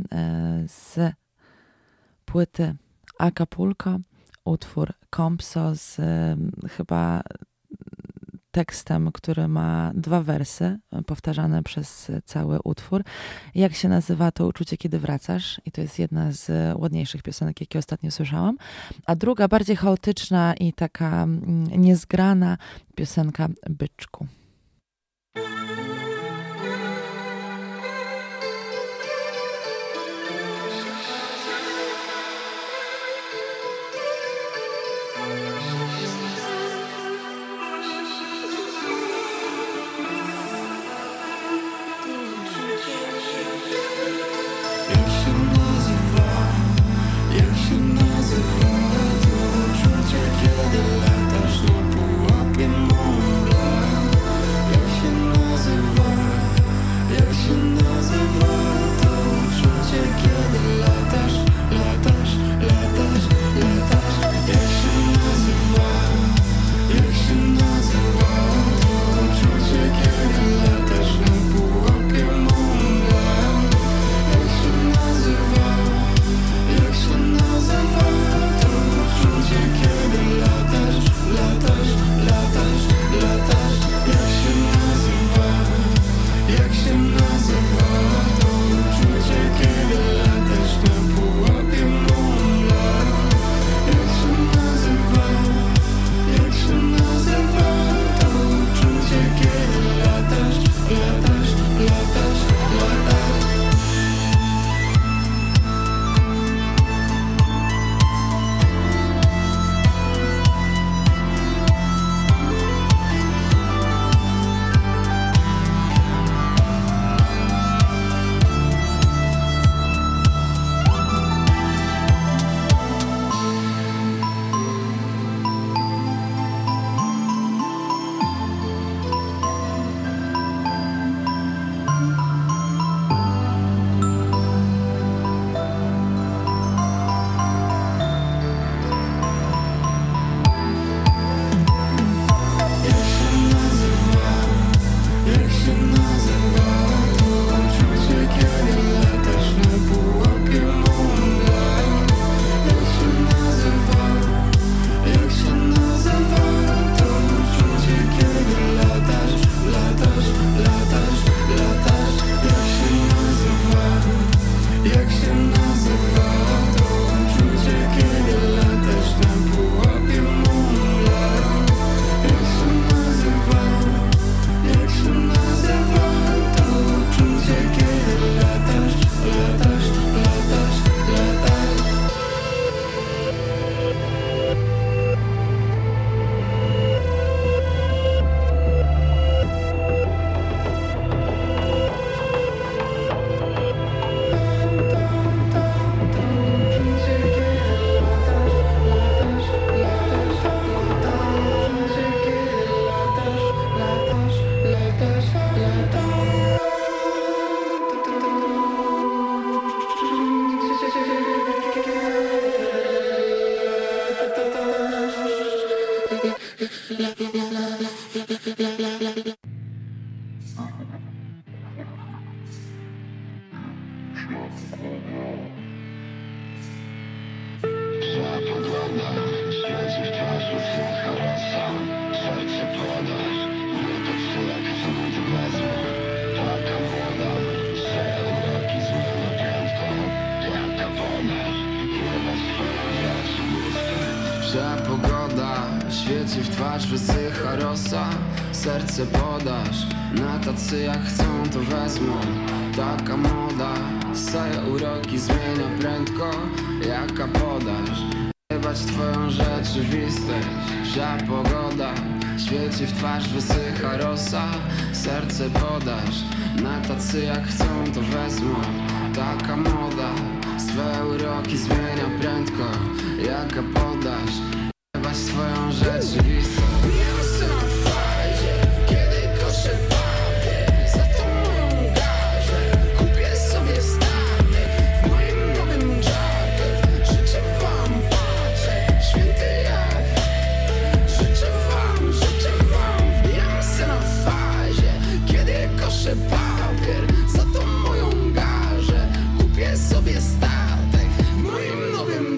z 0.68 1.14
płyty 2.26 2.76
Acapulco, 3.20 4.00
utwór 4.46 4.94
Kompso 5.10 5.76
z 5.76 5.98
chyba 6.70 7.22
tekstem, 8.52 9.12
który 9.14 9.48
ma 9.48 9.92
dwa 9.96 10.22
wersy, 10.22 10.80
e, 10.92 11.02
powtarzane 11.02 11.64
przez 11.64 12.12
cały 12.26 12.60
utwór. 12.64 13.04
Jak 13.56 13.74
się 13.74 13.90
nazywa 13.90 14.32
to 14.32 14.48
uczucie, 14.48 14.78
kiedy 14.78 15.00
wracasz? 15.00 15.62
I 15.66 15.72
to 15.72 15.82
jest 15.82 16.00
jedna 16.00 16.32
z 16.32 16.76
ładniejszych 16.80 17.24
piosenek, 17.24 17.62
jakie 17.62 17.80
ostatnio 17.80 18.12
słyszałam. 18.12 18.58
A 19.06 19.16
druga, 19.16 19.48
bardziej 19.48 19.76
chaotyczna 19.76 20.54
i 20.54 20.74
taka 20.74 21.24
mm, 21.24 21.64
niezgrana 21.82 22.58
piosenka 22.96 23.48
Byczku. 23.70 24.28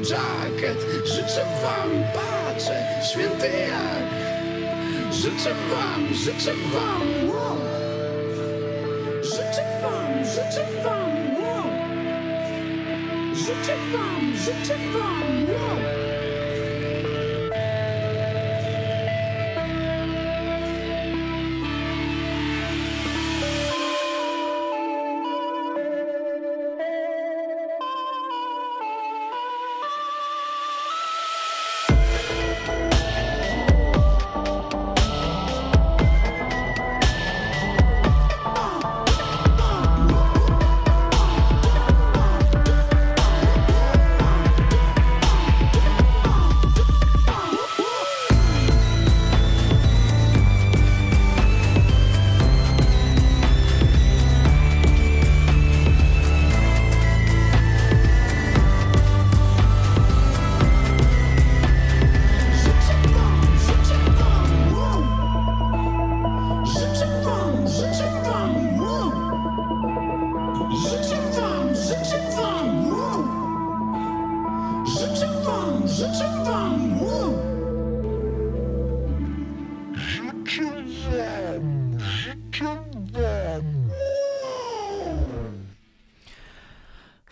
Jacket, 0.09 0.77
życzę 1.05 1.45
wam 1.61 2.03
patrzę 2.13 2.85
Święty 3.11 3.47
jak, 3.47 5.13
życzę 5.13 5.53
wam, 5.69 6.13
życzę 6.13 6.53
wam 6.53 7.29
wow. 7.29 7.57
Życzę 9.23 9.63
wam, 9.81 10.25
życzę 10.25 10.65
wam 10.83 11.35
wow. 11.41 11.65
Życzę 13.35 13.75
wam, 13.93 14.33
życzę 14.37 14.77
wam 14.93 15.45
wow. 15.49 16.00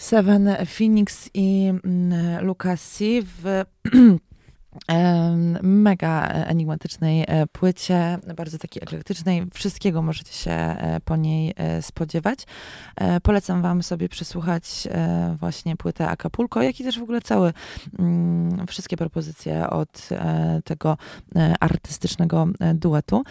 Seven 0.10 0.50
Phoenix 0.66 1.30
i 1.34 1.74
mm, 1.86 2.46
Lucasi 2.46 3.22
w 3.22 3.64
mega 5.64 6.28
enigmatycznej 6.28 7.26
e, 7.28 7.48
płycie, 7.48 8.18
bardzo 8.36 8.58
takiej 8.58 8.84
eklektycznej. 8.84 9.46
Wszystkiego 9.54 10.02
możecie 10.02 10.34
się 10.34 10.52
e, 10.52 11.00
po 11.06 11.16
niej 11.16 11.54
e, 11.58 11.82
spodziewać. 11.82 12.40
Polecam 13.24 13.62
wam 13.62 13.84
sobie 13.84 14.10
przesłuchać 14.10 14.88
właśnie 15.36 15.76
płytę 15.76 16.08
Acapulco, 16.08 16.62
jak 16.62 16.80
i 16.80 16.84
też 16.84 17.00
w 17.00 17.04
ogóle 17.04 17.22
całe 17.22 17.54
mm, 18.00 18.68
wszystkie 18.68 18.98
propozycje 18.98 19.70
od 19.70 20.10
tego 20.64 20.98
artystycznego 21.60 22.48
duetu. 22.76 23.24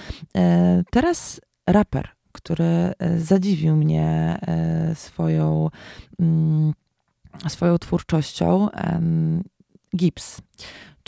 Teraz 0.90 1.40
raper, 1.66 2.17
który 2.48 2.64
e, 2.64 2.94
zadziwił 3.20 3.76
mnie 3.76 4.38
e, 4.42 4.94
swoją 4.94 5.70
mm, 6.20 6.72
swoją 7.48 7.78
twórczością 7.78 8.68
Gibbs, 9.96 10.40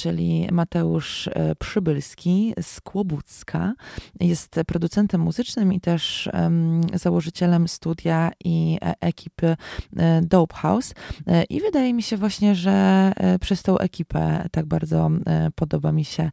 czyli 0.01 0.49
Mateusz 0.53 1.29
e, 1.29 1.55
Przybylski 1.55 2.55
z 2.63 2.81
Kłobucka. 2.81 3.75
Jest 4.21 4.61
producentem 4.67 5.21
muzycznym 5.21 5.73
i 5.73 5.81
też 5.81 6.29
em, 6.33 6.81
założycielem 6.95 7.69
studia 7.69 8.31
i 8.45 8.79
e, 8.83 8.95
ekipy 9.01 9.57
e, 9.97 10.21
Dope 10.23 10.57
House. 10.57 10.95
I 11.51 11.61
wydaje 11.61 11.95
mi 11.95 12.03
się 12.03 12.17
właśnie, 12.17 12.55
że 12.55 13.13
przez 13.41 13.63
tą 13.63 13.79
ekipę 13.79 14.49
tak 14.51 14.67
bardzo 14.67 15.11
podoba 15.55 15.93
mi 15.93 16.05
się 16.05 16.31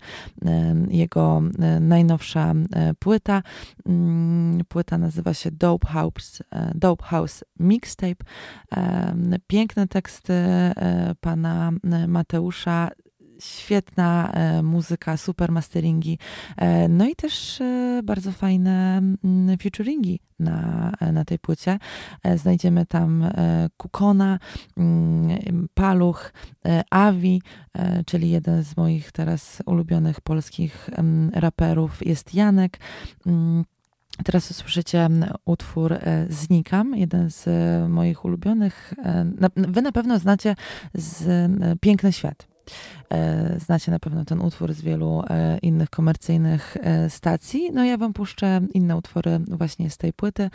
jego 0.89 1.41
najnowsza 1.82 2.53
płyta. 2.99 3.43
Mm, 3.86 4.65
Płyta 4.68 4.97
nazywa 4.97 5.34
się 5.34 5.51
Dope 5.51 5.88
House, 5.88 6.43
Dope 6.76 7.03
House 7.03 7.43
Mixtape. 7.59 8.26
Piękne 9.47 9.88
teksty 9.88 10.34
pana 11.22 11.72
Mateusza, 12.07 12.89
świetna 13.39 14.31
e, 14.31 14.63
muzyka, 14.63 15.17
super 15.17 15.51
masteringi, 15.51 16.19
e, 16.57 16.88
no 16.88 17.05
i 17.05 17.15
też 17.15 17.61
e, 17.61 18.01
bardzo 18.03 18.31
fajne 18.31 18.97
mm, 18.97 19.57
featuringi 19.57 20.19
na, 20.39 20.91
na 21.13 21.25
tej 21.25 21.39
płycie. 21.39 21.79
Znajdziemy 22.35 22.85
tam 22.85 23.29
Kukona, 23.77 24.39
mm, 24.77 25.67
Paluch, 25.73 26.33
Avi, 26.89 27.41
czyli 28.05 28.29
jeden 28.29 28.63
z 28.63 28.77
moich 28.77 29.11
teraz 29.11 29.63
ulubionych 29.65 30.21
polskich 30.21 30.89
em, 30.93 31.31
raperów 31.33 32.05
jest 32.05 32.33
Janek. 32.33 32.79
Mm, 33.25 33.63
Teraz 34.23 34.51
usłyszycie 34.51 35.05
mm, 35.05 35.29
utwór 35.45 35.99
Znikam, 36.29 36.95
jeden 36.95 37.29
z 37.29 37.45
moich 37.89 38.25
ulubionych. 38.25 38.93
Wy 39.55 39.81
na 39.81 39.91
pewno 39.91 40.19
znacie 40.19 40.55
z 40.93 41.51
Piękny 41.79 42.13
Świat. 42.13 42.57
E, 43.09 43.59
Znacie 43.59 43.91
na 43.91 43.99
pewno 43.99 44.26
ten 44.26 44.41
utwór 44.41 44.74
z 44.74 44.82
wielu 44.82 45.24
e, 45.30 45.57
innych 45.57 45.89
komercyjnych 45.89 46.78
e, 46.80 47.09
stacji. 47.09 47.70
No 47.74 47.84
ja 47.86 47.97
wam 47.97 48.13
puszczę 48.13 48.61
inne 48.74 48.97
utwory 48.97 49.39
właśnie 49.47 49.89
z 49.89 49.97
tej 49.97 50.13
płyty, 50.13 50.49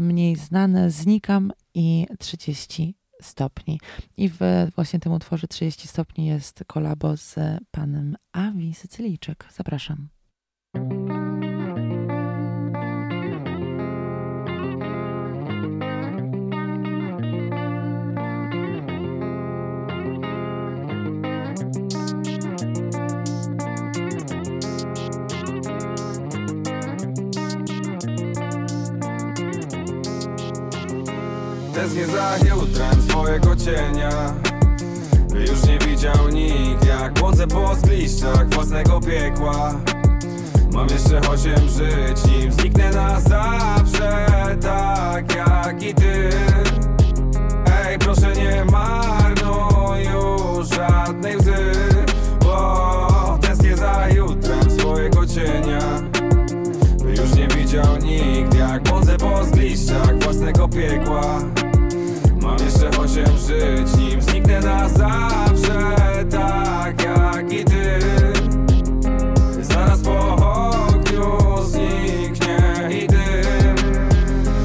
mniej 0.00 0.36
znane, 0.36 0.90
Znikam 0.90 1.52
i 1.74 2.06
30 2.18 2.94
stopni. 3.22 3.80
I 4.16 4.28
w 4.28 4.38
właśnie 4.74 5.00
tym 5.00 5.12
utworze 5.12 5.48
30 5.48 5.88
stopni 5.88 6.26
jest 6.26 6.64
kolabo 6.66 7.16
z 7.16 7.34
panem 7.70 8.16
Avi 8.32 8.74
Sycylijczyk. 8.74 9.46
Zapraszam. 9.52 10.08
Tęsknię 31.80 32.06
za 32.06 32.36
jutrem 32.36 33.02
swojego 33.02 33.56
cienia. 33.56 34.34
Już 35.34 35.64
nie 35.64 35.78
widział 35.78 36.28
nikt 36.28 36.86
Jak 36.86 37.12
błądzę 37.14 37.46
po 37.46 37.74
zgliszczach 37.74 38.50
własnego 38.50 39.00
piekła. 39.00 39.74
Mam 40.72 40.88
jeszcze 40.88 41.20
osiem 41.20 41.68
żyć, 41.68 42.24
nim 42.24 42.52
zniknę 42.52 42.90
na 42.90 43.20
zawsze 43.20 44.26
Tak 44.60 45.34
jak 45.34 45.82
i 45.82 45.94
ty. 45.94 46.30
Ej, 47.86 47.98
proszę 47.98 48.32
nie 48.32 48.64
marnuj 48.64 50.04
już 50.04 50.68
żadnej 50.68 51.36
łzy 51.36 51.72
Bo 52.44 53.38
tęsknię 53.40 53.76
za 53.76 54.08
jutrem 54.08 54.70
swojego 54.70 55.26
cienia. 55.26 55.80
Już 57.08 57.34
nie 57.34 57.48
widział 57.48 57.96
nikt 57.96 58.54
Jak 58.54 58.82
błądzę 58.82 59.16
po 59.16 59.44
zgliszczach 59.44 60.18
własnego 60.18 60.68
piekła 60.68 61.40
osiem 63.22 63.38
żyć, 63.38 63.96
nim 63.96 64.22
zniknę 64.22 64.60
na 64.60 64.88
zawsze 64.88 65.96
Tak 66.30 67.02
jak 67.02 67.52
i 67.52 67.64
ty. 67.64 67.98
Zaraz 69.62 70.00
po 70.00 70.36
ogniu 70.36 71.38
zniknie 71.66 72.88
i 72.90 73.06
dym. 73.06 73.76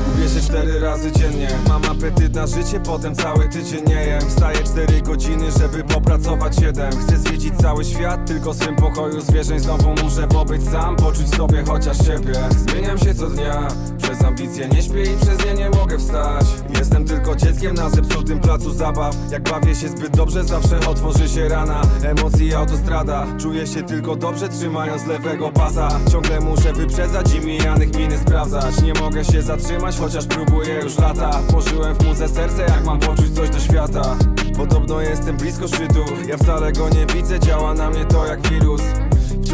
Gubię 0.05 0.29
się 0.29 0.41
cztery 0.41 0.79
razy 0.79 1.11
dziennie 1.11 1.49
Mam 1.67 1.85
apetyt 1.85 2.35
na 2.35 2.47
życie, 2.47 2.79
potem 2.79 3.15
cały 3.15 3.49
tydzień 3.49 3.85
nie 3.87 4.05
jem. 4.05 4.21
Wstaję 4.21 4.57
cztery 4.57 5.01
godziny, 5.01 5.51
żeby 5.59 5.83
popracować 5.83 6.55
siedem 6.55 6.91
Chcę 6.91 7.17
zwiedzić 7.17 7.53
cały 7.61 7.83
świat, 7.85 8.27
tylko 8.27 8.53
w 8.53 8.55
swym 8.55 8.75
pokoju 8.75 9.21
zwierzeń. 9.21 9.59
Znowu 9.59 9.89
muszę 10.03 10.27
pobyć 10.27 10.69
sam, 10.69 10.95
poczuć 10.95 11.35
sobie 11.35 11.63
chociaż 11.67 11.97
siebie. 11.97 12.33
Zmieniam 12.57 12.97
się 12.97 13.15
co 13.15 13.29
dnia, 13.29 13.67
przez 14.05 14.23
ambicje 14.23 14.67
nie 14.67 14.81
śpię 14.81 15.03
i 15.03 15.17
przez 15.17 15.45
nie 15.45 15.53
nie 15.53 15.69
mogę 15.69 15.97
wstać. 15.97 16.45
Jestem 16.77 17.05
tylko 17.05 17.35
dzieckiem 17.35 17.75
na 17.75 17.89
zepsutym 17.89 18.39
placu 18.39 18.73
zabaw. 18.73 19.15
Jak 19.31 19.43
bawię 19.43 19.75
się 19.75 19.89
zbyt 19.89 20.17
dobrze, 20.17 20.43
zawsze 20.43 20.79
otworzy 20.79 21.29
się 21.29 21.49
rana. 21.49 21.81
Emocji 22.03 22.53
autostrada, 22.53 23.27
czuję 23.39 23.67
się 23.67 23.83
tylko 23.83 24.15
dobrze 24.15 24.49
trzymając 24.49 25.07
lewego 25.07 25.51
pasa. 25.51 25.89
Ciągle 26.11 26.39
muszę 26.39 26.73
wyprzedzać 26.73 27.33
i 27.33 27.45
mijanych 27.45 27.95
miny 27.95 28.17
sprawdzać. 28.17 28.81
Nie 28.81 28.93
mogę 28.93 29.25
się 29.25 29.41
zatrzymać, 29.41 29.97
chociaż 29.97 30.25
próbuję 30.25 30.73
już 30.83 30.97
lata. 30.97 31.41
Włożyłem 31.49 31.95
w 31.95 32.05
muzę 32.05 32.27
serce, 32.27 32.61
jak 32.61 32.85
mam 32.85 32.99
poczuć 32.99 33.35
coś 33.35 33.49
do 33.49 33.59
świata. 33.59 34.15
Podobno 34.57 35.01
jestem 35.01 35.37
blisko 35.37 35.67
szczytu, 35.67 36.05
ja 36.27 36.37
wcale 36.37 36.71
go 36.71 36.89
nie 36.89 37.05
widzę 37.05 37.39
Działa 37.39 37.73
na 37.73 37.89
mnie 37.89 38.05
to 38.05 38.25
jak 38.25 38.49
wirus 38.49 38.81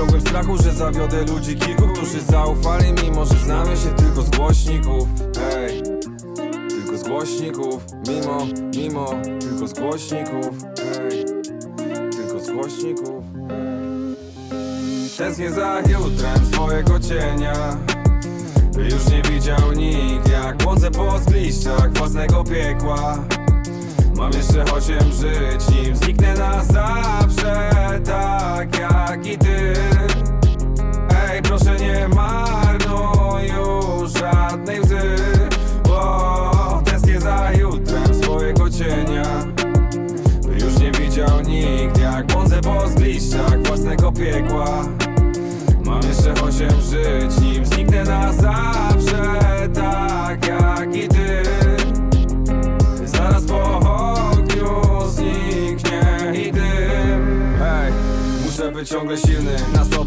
ciągłym 0.02 0.22
strachu, 0.22 0.58
że 0.58 0.72
zawiodę 0.72 1.26
ludzi 1.26 1.56
kilku, 1.56 1.88
którzy 1.88 2.22
zaufali 2.22 2.94
Mimo, 3.04 3.26
że 3.26 3.36
znamy 3.36 3.78
się 3.78 3.90
tylko 3.90 4.22
z 4.22 4.30
głośników. 4.30 5.08
Hej, 5.40 5.82
tylko 6.70 6.98
z 6.98 7.04
głośników. 7.04 7.84
Mimo, 8.08 8.48
mimo, 8.76 9.14
tylko 9.40 9.68
z 9.68 9.74
głośników. 9.74 10.50
Hej, 10.78 11.26
tylko 12.12 12.40
z 12.40 12.52
głośników. 12.52 13.24
Tęsknię 15.18 15.52
za 15.52 15.80
jutrem 15.80 16.46
swojego 16.54 17.00
cienia. 17.00 17.78
Już 18.78 19.08
nie 19.08 19.22
widział 19.22 19.72
nikt 19.72 20.30
Jak 20.30 20.58
błądzę 20.58 20.92
po 20.92 21.20
zgliszczach 21.20 21.94
własnego 21.94 22.44
piekła 22.44 23.18
Mam 24.22 24.32
jeszcze 24.34 24.64
osiem 24.64 25.12
żyć, 25.12 25.70
nim 25.70 25.96
zniknę 25.96 26.34
na 26.34 26.64
zawsze 26.64 27.70
Tak 28.06 28.80
jak 28.80 29.26
i 29.26 29.38
ty. 29.38 29.74
Ej, 31.30 31.42
proszę 31.42 31.76
nie 31.80 32.08
marnuj 32.08 32.71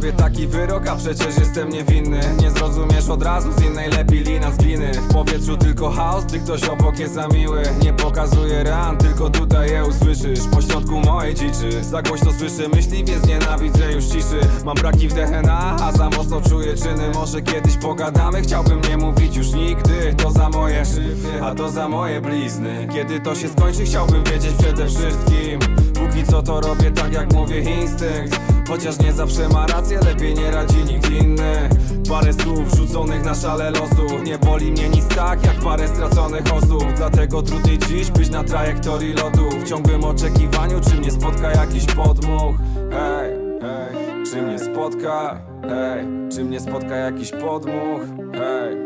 sobie 0.05 0.17
taki 0.17 0.47
wyrok, 0.47 0.87
a 0.87 0.97
przecież 0.97 1.39
jestem 1.39 1.69
niewinny. 1.69 2.21
Nie 2.43 2.51
zrozumiesz 2.51 3.09
od 3.09 3.23
razu, 3.23 3.53
z 3.53 3.63
innej 3.63 3.91
lepiej 3.91 4.21
lina 4.21 4.51
z 4.51 4.57
gliny. 4.57 4.93
W 4.93 5.13
powietrzu 5.13 5.57
tylko 5.57 5.91
chaos, 5.91 6.25
gdy 6.25 6.39
ktoś 6.39 6.65
obok 6.65 6.99
jest 6.99 7.15
za 7.15 7.29
miły. 7.29 7.63
Nie 7.83 7.93
pokazuje 7.93 8.65
ran, 8.65 8.97
tylko 8.97 9.31
tutaj 9.31 9.71
je 9.71 9.85
usłyszysz. 9.85 10.41
Po 10.53 10.63
środku 10.63 11.01
mojej 11.01 11.35
dziczy. 11.35 11.85
Za 11.85 12.03
głośno 12.03 12.33
słyszę 12.33 12.69
myśli, 12.69 13.05
więc 13.05 13.27
nienawidzę 13.27 13.93
już 13.93 14.05
ciszy. 14.05 14.41
Mam 14.65 14.75
braki 14.75 15.09
w 15.09 15.15
DNA, 15.15 15.77
a 15.81 15.93
za 15.93 16.11
mocno 16.11 16.41
czuję 16.41 16.75
czyny. 16.75 17.11
Może 17.15 17.43
kiedyś 17.43 17.77
pogadamy, 17.77 18.43
chciałbym 18.43 18.81
nie 18.89 18.97
mówić 18.97 19.37
już 19.37 19.53
nigdy. 19.53 20.15
To 20.17 20.31
za 20.31 20.49
moje 20.49 20.85
szyby, 20.87 21.43
a 21.43 21.55
to 21.55 21.71
za 21.71 21.89
moje 21.89 22.21
blizny. 22.21 22.89
Kiedy 22.93 23.21
to 23.21 23.35
się 23.35 23.49
skończy, 23.49 23.85
chciałbym 23.85 24.25
wiedzieć 24.25 24.53
przede 24.59 24.87
wszystkim. 24.87 25.61
Póki 25.95 26.25
co 26.25 26.43
to 26.43 26.61
robię 26.61 26.91
tak 26.91 27.13
jak 27.13 27.33
mówię 27.33 27.61
instynkt 27.61 28.54
Chociaż 28.69 28.99
nie 28.99 29.13
zawsze 29.13 29.49
ma 29.49 29.67
rację, 29.67 29.99
lepiej 30.05 30.35
nie 30.35 30.51
radzi 30.51 30.85
nikt 30.85 31.11
inny. 31.11 31.69
Parę 32.09 32.33
słów 32.33 32.75
rzuconych 32.77 33.25
na 33.25 33.35
szale 33.35 33.71
losu. 33.71 34.19
Nie 34.25 34.39
boli 34.39 34.73
mnie 34.73 34.89
nic 34.89 35.07
tak 35.09 35.45
jak 35.47 35.57
parę 35.57 35.89
straconych 35.89 36.55
osób. 36.55 36.85
Dlatego 36.97 37.43
trudniej 37.43 37.79
dziś 37.79 38.11
być 38.11 38.31
na 38.31 38.45
trajektorii 38.45 39.13
lotu. 39.15 39.51
W 39.51 39.65
ciągłym 39.65 40.05
oczekiwaniu, 40.05 40.81
czy 40.81 40.95
mnie 40.95 41.11
spotka 41.11 41.51
jakiś 41.51 41.87
podmuch. 41.87 42.57
Hej, 42.91 43.33
hej, 43.61 44.25
czy 44.31 44.43
mnie 44.43 44.59
spotka? 44.59 45.43
Hej, 45.69 46.07
czy 46.33 46.45
mnie 46.45 46.61
spotka 46.61 46.97
jakiś 46.97 47.31
podmuch? 47.31 48.01
Hej, 48.35 48.77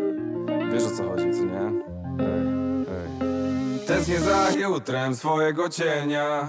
wiesz 0.72 0.84
o 0.84 0.90
co 0.90 1.04
chodzi, 1.08 1.30
co 1.32 1.44
nie? 1.44 1.72
Hej, 2.18 2.84
hej 2.86 3.86
Tęsknię 3.86 4.20
za 4.20 4.50
jutrem 4.50 5.16
swojego 5.16 5.68
cienia 5.68 6.48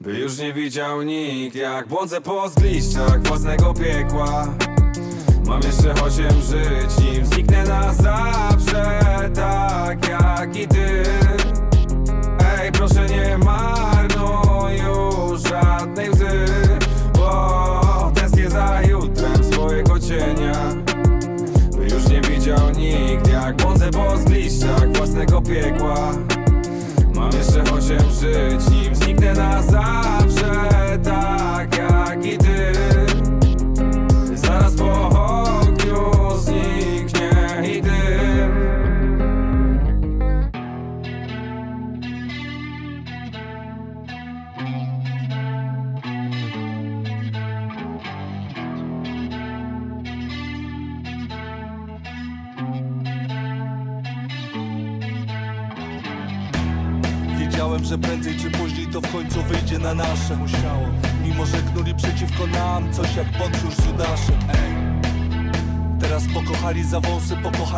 by 0.00 0.18
już 0.18 0.38
nie 0.38 0.52
widział 0.52 1.02
nikt 1.02 1.56
Jak 1.56 1.88
błądzę 1.88 2.20
po 2.20 2.48
zgliszczach 2.48 3.22
własnego 3.22 3.74
piekła. 3.74 4.46
Mam 5.46 5.60
jeszcze 5.62 5.94
osiem 5.94 6.42
żyć 6.42 6.98
Nim 7.04 7.26
zniknę 7.26 7.64
na 7.64 7.94
zawsze 7.94 9.00
Tak 9.34 10.08
jak 10.08 10.56
i 10.56 10.68
ty. 10.68 11.02
Ej, 12.58 12.72
proszę 12.72 13.06
nie 13.06 13.38
marnuj 13.38 14.78
już 14.86 15.42
żadnej 15.42 16.10
łzy 16.10 16.44
Bo 17.14 18.12
tęsknię 18.14 18.50
za 18.50 18.82
jutrem 18.82 19.44
swojego 19.52 20.00
cienia. 20.00 20.74
By 21.76 21.84
już 21.84 22.08
nie 22.08 22.20
widział 22.20 22.70
nikt 22.70 23.28
Jak 23.32 23.56
błądzę 23.56 23.90
po 23.90 24.16
zgliszczach 24.16 24.92
własnego 24.96 25.42
piekła. 25.42 26.12
Mam 27.14 27.30
jeszcze 27.32 27.62
osiem 27.62 28.10
żyć, 28.10 28.70
nim 28.70 28.94
zniknę 28.94 29.34
na 29.34 29.47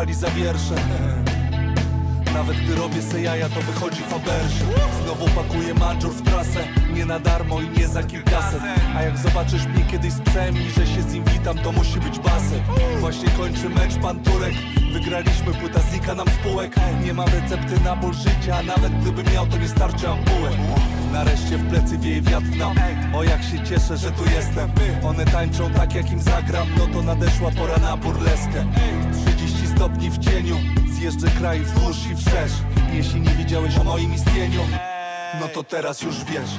wąsy, 0.01 0.11
pokochali 0.11 0.13
za 0.13 0.29
wiersze. 0.29 0.75
Nawet 2.33 2.57
gdy 2.57 2.75
robię 2.75 3.01
se 3.01 3.21
jaja, 3.21 3.49
to 3.49 3.61
wychodzi 3.61 4.01
Faberże 4.01 4.65
Znowu 5.03 5.25
pakuję 5.25 5.73
manżur 5.73 6.11
w 6.11 6.21
trasę 6.21 6.67
Nie 6.93 7.05
na 7.05 7.19
darmo 7.19 7.61
i 7.61 7.69
nie 7.69 7.87
za 7.87 8.03
kilkaset. 8.03 8.61
A 8.95 9.03
jak 9.03 9.17
zobaczysz 9.17 9.65
mnie 9.65 9.85
kiedyś 9.91 10.13
z 10.13 10.21
psem 10.21 10.55
I 10.57 10.69
że 10.69 10.87
się 10.87 11.01
z 11.01 11.13
nim 11.13 11.23
witam, 11.23 11.57
to 11.57 11.71
musi 11.71 11.99
być 11.99 12.19
basen 12.19 12.61
Właśnie 12.99 13.29
kończy 13.29 13.69
mecz 13.69 13.95
pan 13.95 14.19
Turek. 14.19 14.53
Wygraliśmy, 14.93 15.53
płyta 15.53 15.79
znika 15.79 16.15
nam 16.15 16.27
spółek. 16.27 16.75
Nie 17.03 17.13
mam 17.13 17.27
recepty 17.27 17.83
na 17.83 17.95
ból 17.95 18.13
życia 18.13 18.63
nawet 18.63 19.01
gdybym 19.01 19.33
miał, 19.33 19.47
to 19.47 19.57
nie 19.57 19.67
starczy 19.67 20.09
ampułek. 20.09 20.53
Nareszcie 21.13 21.57
w 21.57 21.69
plecy 21.69 21.97
wieje 21.97 22.21
wiatr 22.21 22.57
nam. 22.57 22.75
O 23.13 23.23
jak 23.23 23.43
się 23.43 23.63
cieszę, 23.63 23.97
że 23.97 24.11
tu 24.11 24.23
jestem. 24.35 24.71
One 25.03 25.25
tańczą 25.25 25.71
tak 25.71 25.95
jak 25.95 26.11
im 26.11 26.19
zagram. 26.19 26.67
No 26.77 26.87
to 26.87 27.01
nadeszła 27.01 27.51
pora 27.51 27.77
na 27.77 27.97
burleskę. 27.97 28.65
30 29.25 29.50
stopni 29.75 30.09
w 30.09 30.17
cieniu. 30.17 30.55
Zjeżdżę 30.93 31.27
kraj 31.27 31.59
wzdłuż 31.59 31.97
i 32.11 32.15
wszerz. 32.15 32.51
Jeśli 32.93 33.21
nie 33.21 33.29
wiedziałeś 33.29 33.77
o 33.77 33.83
moim 33.83 34.13
istnieniu 34.13 34.61
No 35.41 35.47
to 35.47 35.63
teraz 35.63 36.01
już 36.01 36.15
wiesz. 36.23 36.51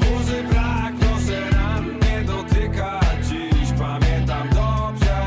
Burzy 0.00 0.42
brak, 0.42 0.94
proszę 1.00 1.50
ran 1.50 1.98
nie 1.98 2.24
dotykać 2.24 3.26
Dziś 3.28 3.72
pamiętam 3.78 4.48
dobrze 4.48 5.26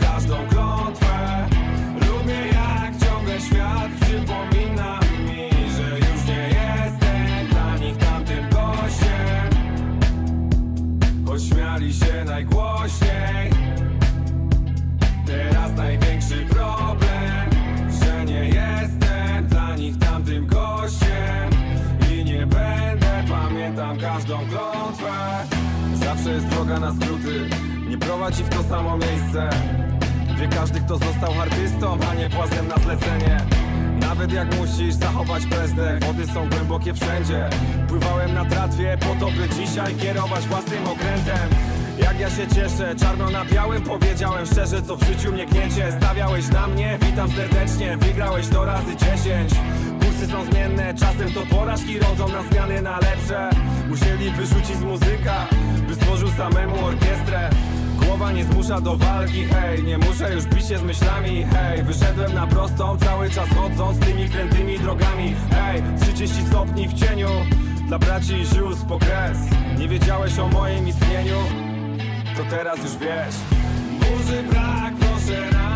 każdą 0.00 0.36
klątwę. 0.48 1.46
Lubię 1.94 2.46
jak 2.46 3.08
ciągle 3.08 3.40
świat 3.40 3.90
przypomina 4.00 5.00
mi 5.00 5.50
Że 5.76 5.98
już 5.98 6.26
nie 6.28 6.48
jestem 6.48 7.46
dla 7.50 7.76
nich 7.76 7.96
tamtym 7.96 8.50
gościem. 8.50 9.50
Choć 11.26 11.42
śmiali 11.42 11.94
się 11.94 12.24
najgłośniej 12.24 13.55
każdą 24.16 24.38
klątwę. 24.38 25.12
Zawsze 25.94 26.30
jest 26.30 26.46
droga 26.46 26.80
na 26.80 26.94
skróty 26.94 27.48
Nie 27.88 27.98
prowadzi 27.98 28.44
w 28.44 28.48
to 28.48 28.62
samo 28.62 28.96
miejsce. 28.96 29.50
Wie 30.40 30.48
każdy 30.48 30.80
kto 30.80 30.98
został 30.98 31.40
artystą, 31.40 31.98
a 32.10 32.14
nie 32.14 32.30
płazem 32.30 32.68
na 32.68 32.76
zlecenie. 32.76 33.40
Nawet 34.00 34.32
jak 34.32 34.56
musisz 34.56 34.94
zachować 34.94 35.46
bezdech 35.46 36.04
Wody 36.04 36.26
są 36.26 36.48
głębokie 36.48 36.94
wszędzie. 36.94 37.50
Pływałem 37.88 38.34
na 38.34 38.44
tratwie 38.44 38.98
po 39.00 39.26
to, 39.26 39.30
by 39.32 39.48
dzisiaj 39.48 39.94
kierować 39.94 40.46
własnym 40.46 40.86
okrętem. 40.86 41.48
Jak 41.98 42.20
ja 42.20 42.30
się 42.30 42.46
cieszę, 42.54 42.94
czarno 42.96 43.30
na 43.30 43.44
białym 43.44 43.82
powiedziałem 43.82 44.46
szczerze 44.46 44.82
Co 44.82 44.96
w 44.96 45.04
życiu 45.04 45.32
mnie 45.32 45.46
gniecie, 45.46 45.92
stawiałeś 46.00 46.48
na 46.48 46.66
mnie 46.66 46.98
Witam 47.02 47.30
serdecznie, 47.30 47.96
wygrałeś 47.96 48.48
to 48.48 48.64
razy 48.64 48.96
dziesięć. 48.96 49.52
Kursy 50.00 50.26
są 50.26 50.44
zmienne, 50.44 50.94
czasem 50.94 51.32
to 51.32 51.56
porażki 51.56 51.98
rodzą 51.98 52.28
na 52.28 52.42
zmiany 52.42 52.82
na 52.82 52.98
lepsze 52.98 53.50
Musieli 53.88 54.30
wyrzucić 54.30 54.76
muzyka, 54.76 55.46
by 55.88 55.94
stworzył 55.94 56.28
samemu 56.28 56.84
orkiestrę. 56.84 57.50
Głowa 57.96 58.32
nie 58.32 58.44
zmusza 58.44 58.80
do 58.80 58.96
walki, 58.96 59.44
hej 59.44 59.84
Nie 59.84 59.98
muszę 59.98 60.34
już 60.34 60.44
bić 60.44 60.66
się 60.66 60.78
z 60.78 60.82
myślami, 60.82 61.44
hej. 61.44 61.82
Wyszedłem 61.82 62.34
na 62.34 62.46
prostą, 62.46 62.96
cały 62.98 63.30
czas 63.30 63.48
chodząc 63.48 63.98
Tymi 63.98 64.28
krętymi 64.28 64.78
drogami, 64.78 65.34
hej. 65.50 65.82
30 66.00 66.42
stopni 66.46 66.88
w 66.88 66.94
cieniu 66.94 67.28
Dla 67.88 67.98
braci 67.98 68.34
i 68.34 68.46
sióstr 68.46 68.86
po 68.88 68.98
kres 68.98 69.38
Nie 69.78 69.88
wiedziałeś 69.88 70.38
o 70.38 70.48
moim 70.48 70.88
istnieniu? 70.88 71.36
To 72.36 72.42
teraz 72.50 72.78
już 72.78 72.96
wiesz. 72.96 73.34
Burzy 74.00 74.42
brak, 74.42 74.94
proszę 75.00 75.50
ran 75.50 75.75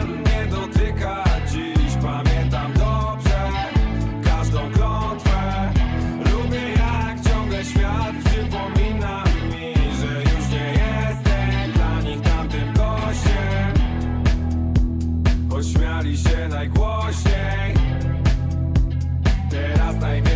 śmiali 16.01 16.19
się 16.19 16.49
najgłośniej. 16.49 17.75
Teraz 19.51 19.97
największy 20.01 20.30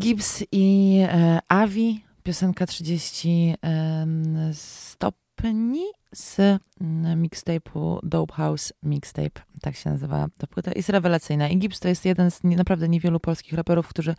Gibbs 0.00 0.44
i 0.52 0.98
e, 1.02 1.38
Avi, 1.48 2.04
piosenka 2.22 2.66
30 2.66 3.54
em, 3.62 4.50
stopni 4.54 5.84
z 6.14 6.38
mm, 6.80 7.22
mixtape'u 7.22 7.98
Dope 8.02 8.34
House 8.34 8.72
Mixtape, 8.82 9.40
tak 9.60 9.76
się 9.76 9.90
nazywa 9.90 10.28
ta 10.38 10.46
płyta, 10.46 10.70
jest 10.76 10.88
rewelacyjna. 10.88 11.48
I 11.48 11.58
Gibbs 11.58 11.80
to 11.80 11.88
jest 11.88 12.04
jeden 12.04 12.30
z 12.30 12.44
nie, 12.44 12.56
naprawdę 12.56 12.88
niewielu 12.88 13.20
polskich 13.20 13.52
raperów, 13.52 13.88
którzy 13.88 14.14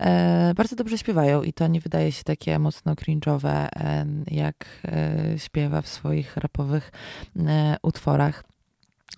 e, 0.00 0.52
bardzo 0.56 0.76
dobrze 0.76 0.98
śpiewają 0.98 1.42
i 1.42 1.52
to 1.52 1.66
nie 1.66 1.80
wydaje 1.80 2.12
się 2.12 2.24
takie 2.24 2.58
mocno 2.58 2.94
cringe'owe, 2.94 3.68
e, 3.76 4.06
jak 4.30 4.64
e, 4.84 5.38
śpiewa 5.38 5.82
w 5.82 5.88
swoich 5.88 6.36
rapowych 6.36 6.92
e, 7.36 7.76
utworach. 7.82 8.49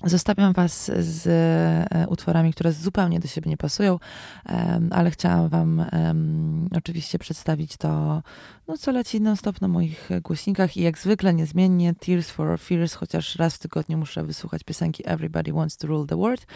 Zostawiam 0.04 0.52
Was 0.52 0.90
z 0.98 1.26
e, 1.26 2.06
utworami, 2.08 2.52
które 2.52 2.72
zupełnie 2.72 3.20
do 3.20 3.28
siebie 3.28 3.50
nie 3.50 3.56
pasują, 3.56 3.98
ale 4.90 5.10
chciałam 5.10 5.48
Wam 5.48 5.84
oczywiście 6.76 7.18
przedstawić 7.18 7.76
to, 7.76 8.22
no, 8.68 8.78
co 8.78 8.92
leci 8.92 9.20
non-stop 9.20 9.60
na 9.60 9.68
moich 9.68 10.08
głośnikach 10.22 10.76
i 10.76 10.82
jak 10.82 10.98
zwykle 10.98 11.34
niezmiennie 11.34 11.94
Tears 11.94 12.30
for 12.30 12.60
Fears, 12.60 12.94
chociaż 12.94 13.36
raz 13.36 13.54
w 13.54 13.58
tygodniu 13.58 13.98
muszę 13.98 14.24
wysłuchać 14.24 14.64
piosenki 14.64 15.02
Everybody 15.06 15.52
Wants 15.52 15.76
to 15.76 15.86
Rule 15.86 16.06
the 16.06 16.16
World. 16.16 16.46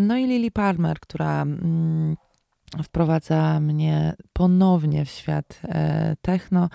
No 0.00 0.16
i 0.16 0.26
Lily 0.26 0.50
Palmer, 0.50 1.00
która... 1.00 1.46
Wprowadza 2.82 3.60
mnie 3.60 4.14
ponownie 4.32 5.04
w 5.04 5.10
świat 5.10 5.60
e, 5.64 6.16
techno. 6.22 6.68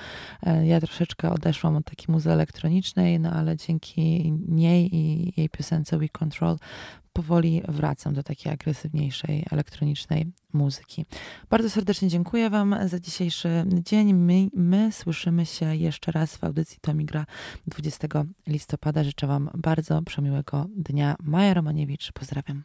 E, 0.43 0.67
ja 0.67 0.79
troszeczkę 0.79 1.31
odeszłam 1.31 1.75
od 1.75 1.85
takiej 1.85 2.05
muzy 2.09 2.31
elektronicznej, 2.31 3.19
no 3.19 3.31
ale 3.31 3.57
dzięki 3.57 4.33
niej 4.47 4.95
i 4.95 5.33
jej 5.37 5.49
piosence 5.49 5.97
We 5.97 6.09
Control 6.09 6.57
powoli 7.13 7.61
wracam 7.67 8.13
do 8.13 8.23
takiej 8.23 8.51
agresywniejszej 8.51 9.45
elektronicznej 9.51 10.31
muzyki. 10.53 11.05
Bardzo 11.49 11.69
serdecznie 11.69 12.07
dziękuję 12.07 12.49
Wam 12.49 12.75
za 12.85 12.99
dzisiejszy 12.99 13.65
dzień. 13.67 14.13
My, 14.13 14.49
my 14.53 14.91
słyszymy 14.91 15.45
się 15.45 15.75
jeszcze 15.75 16.11
raz 16.11 16.37
w 16.37 16.43
audycji 16.43 16.77
Tomigra 16.81 17.25
20 17.67 18.07
listopada. 18.47 19.03
Życzę 19.03 19.27
Wam 19.27 19.49
bardzo 19.53 20.01
przemiłego 20.01 20.65
dnia. 20.75 21.15
Maja 21.23 21.53
Romaniewicz, 21.53 22.11
pozdrawiam. 22.11 22.63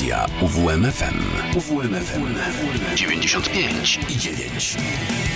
UWMFM. 0.00 1.18
UWMFM 1.54 2.22
95 2.96 3.48
i 4.08 4.16
9. 4.16 5.29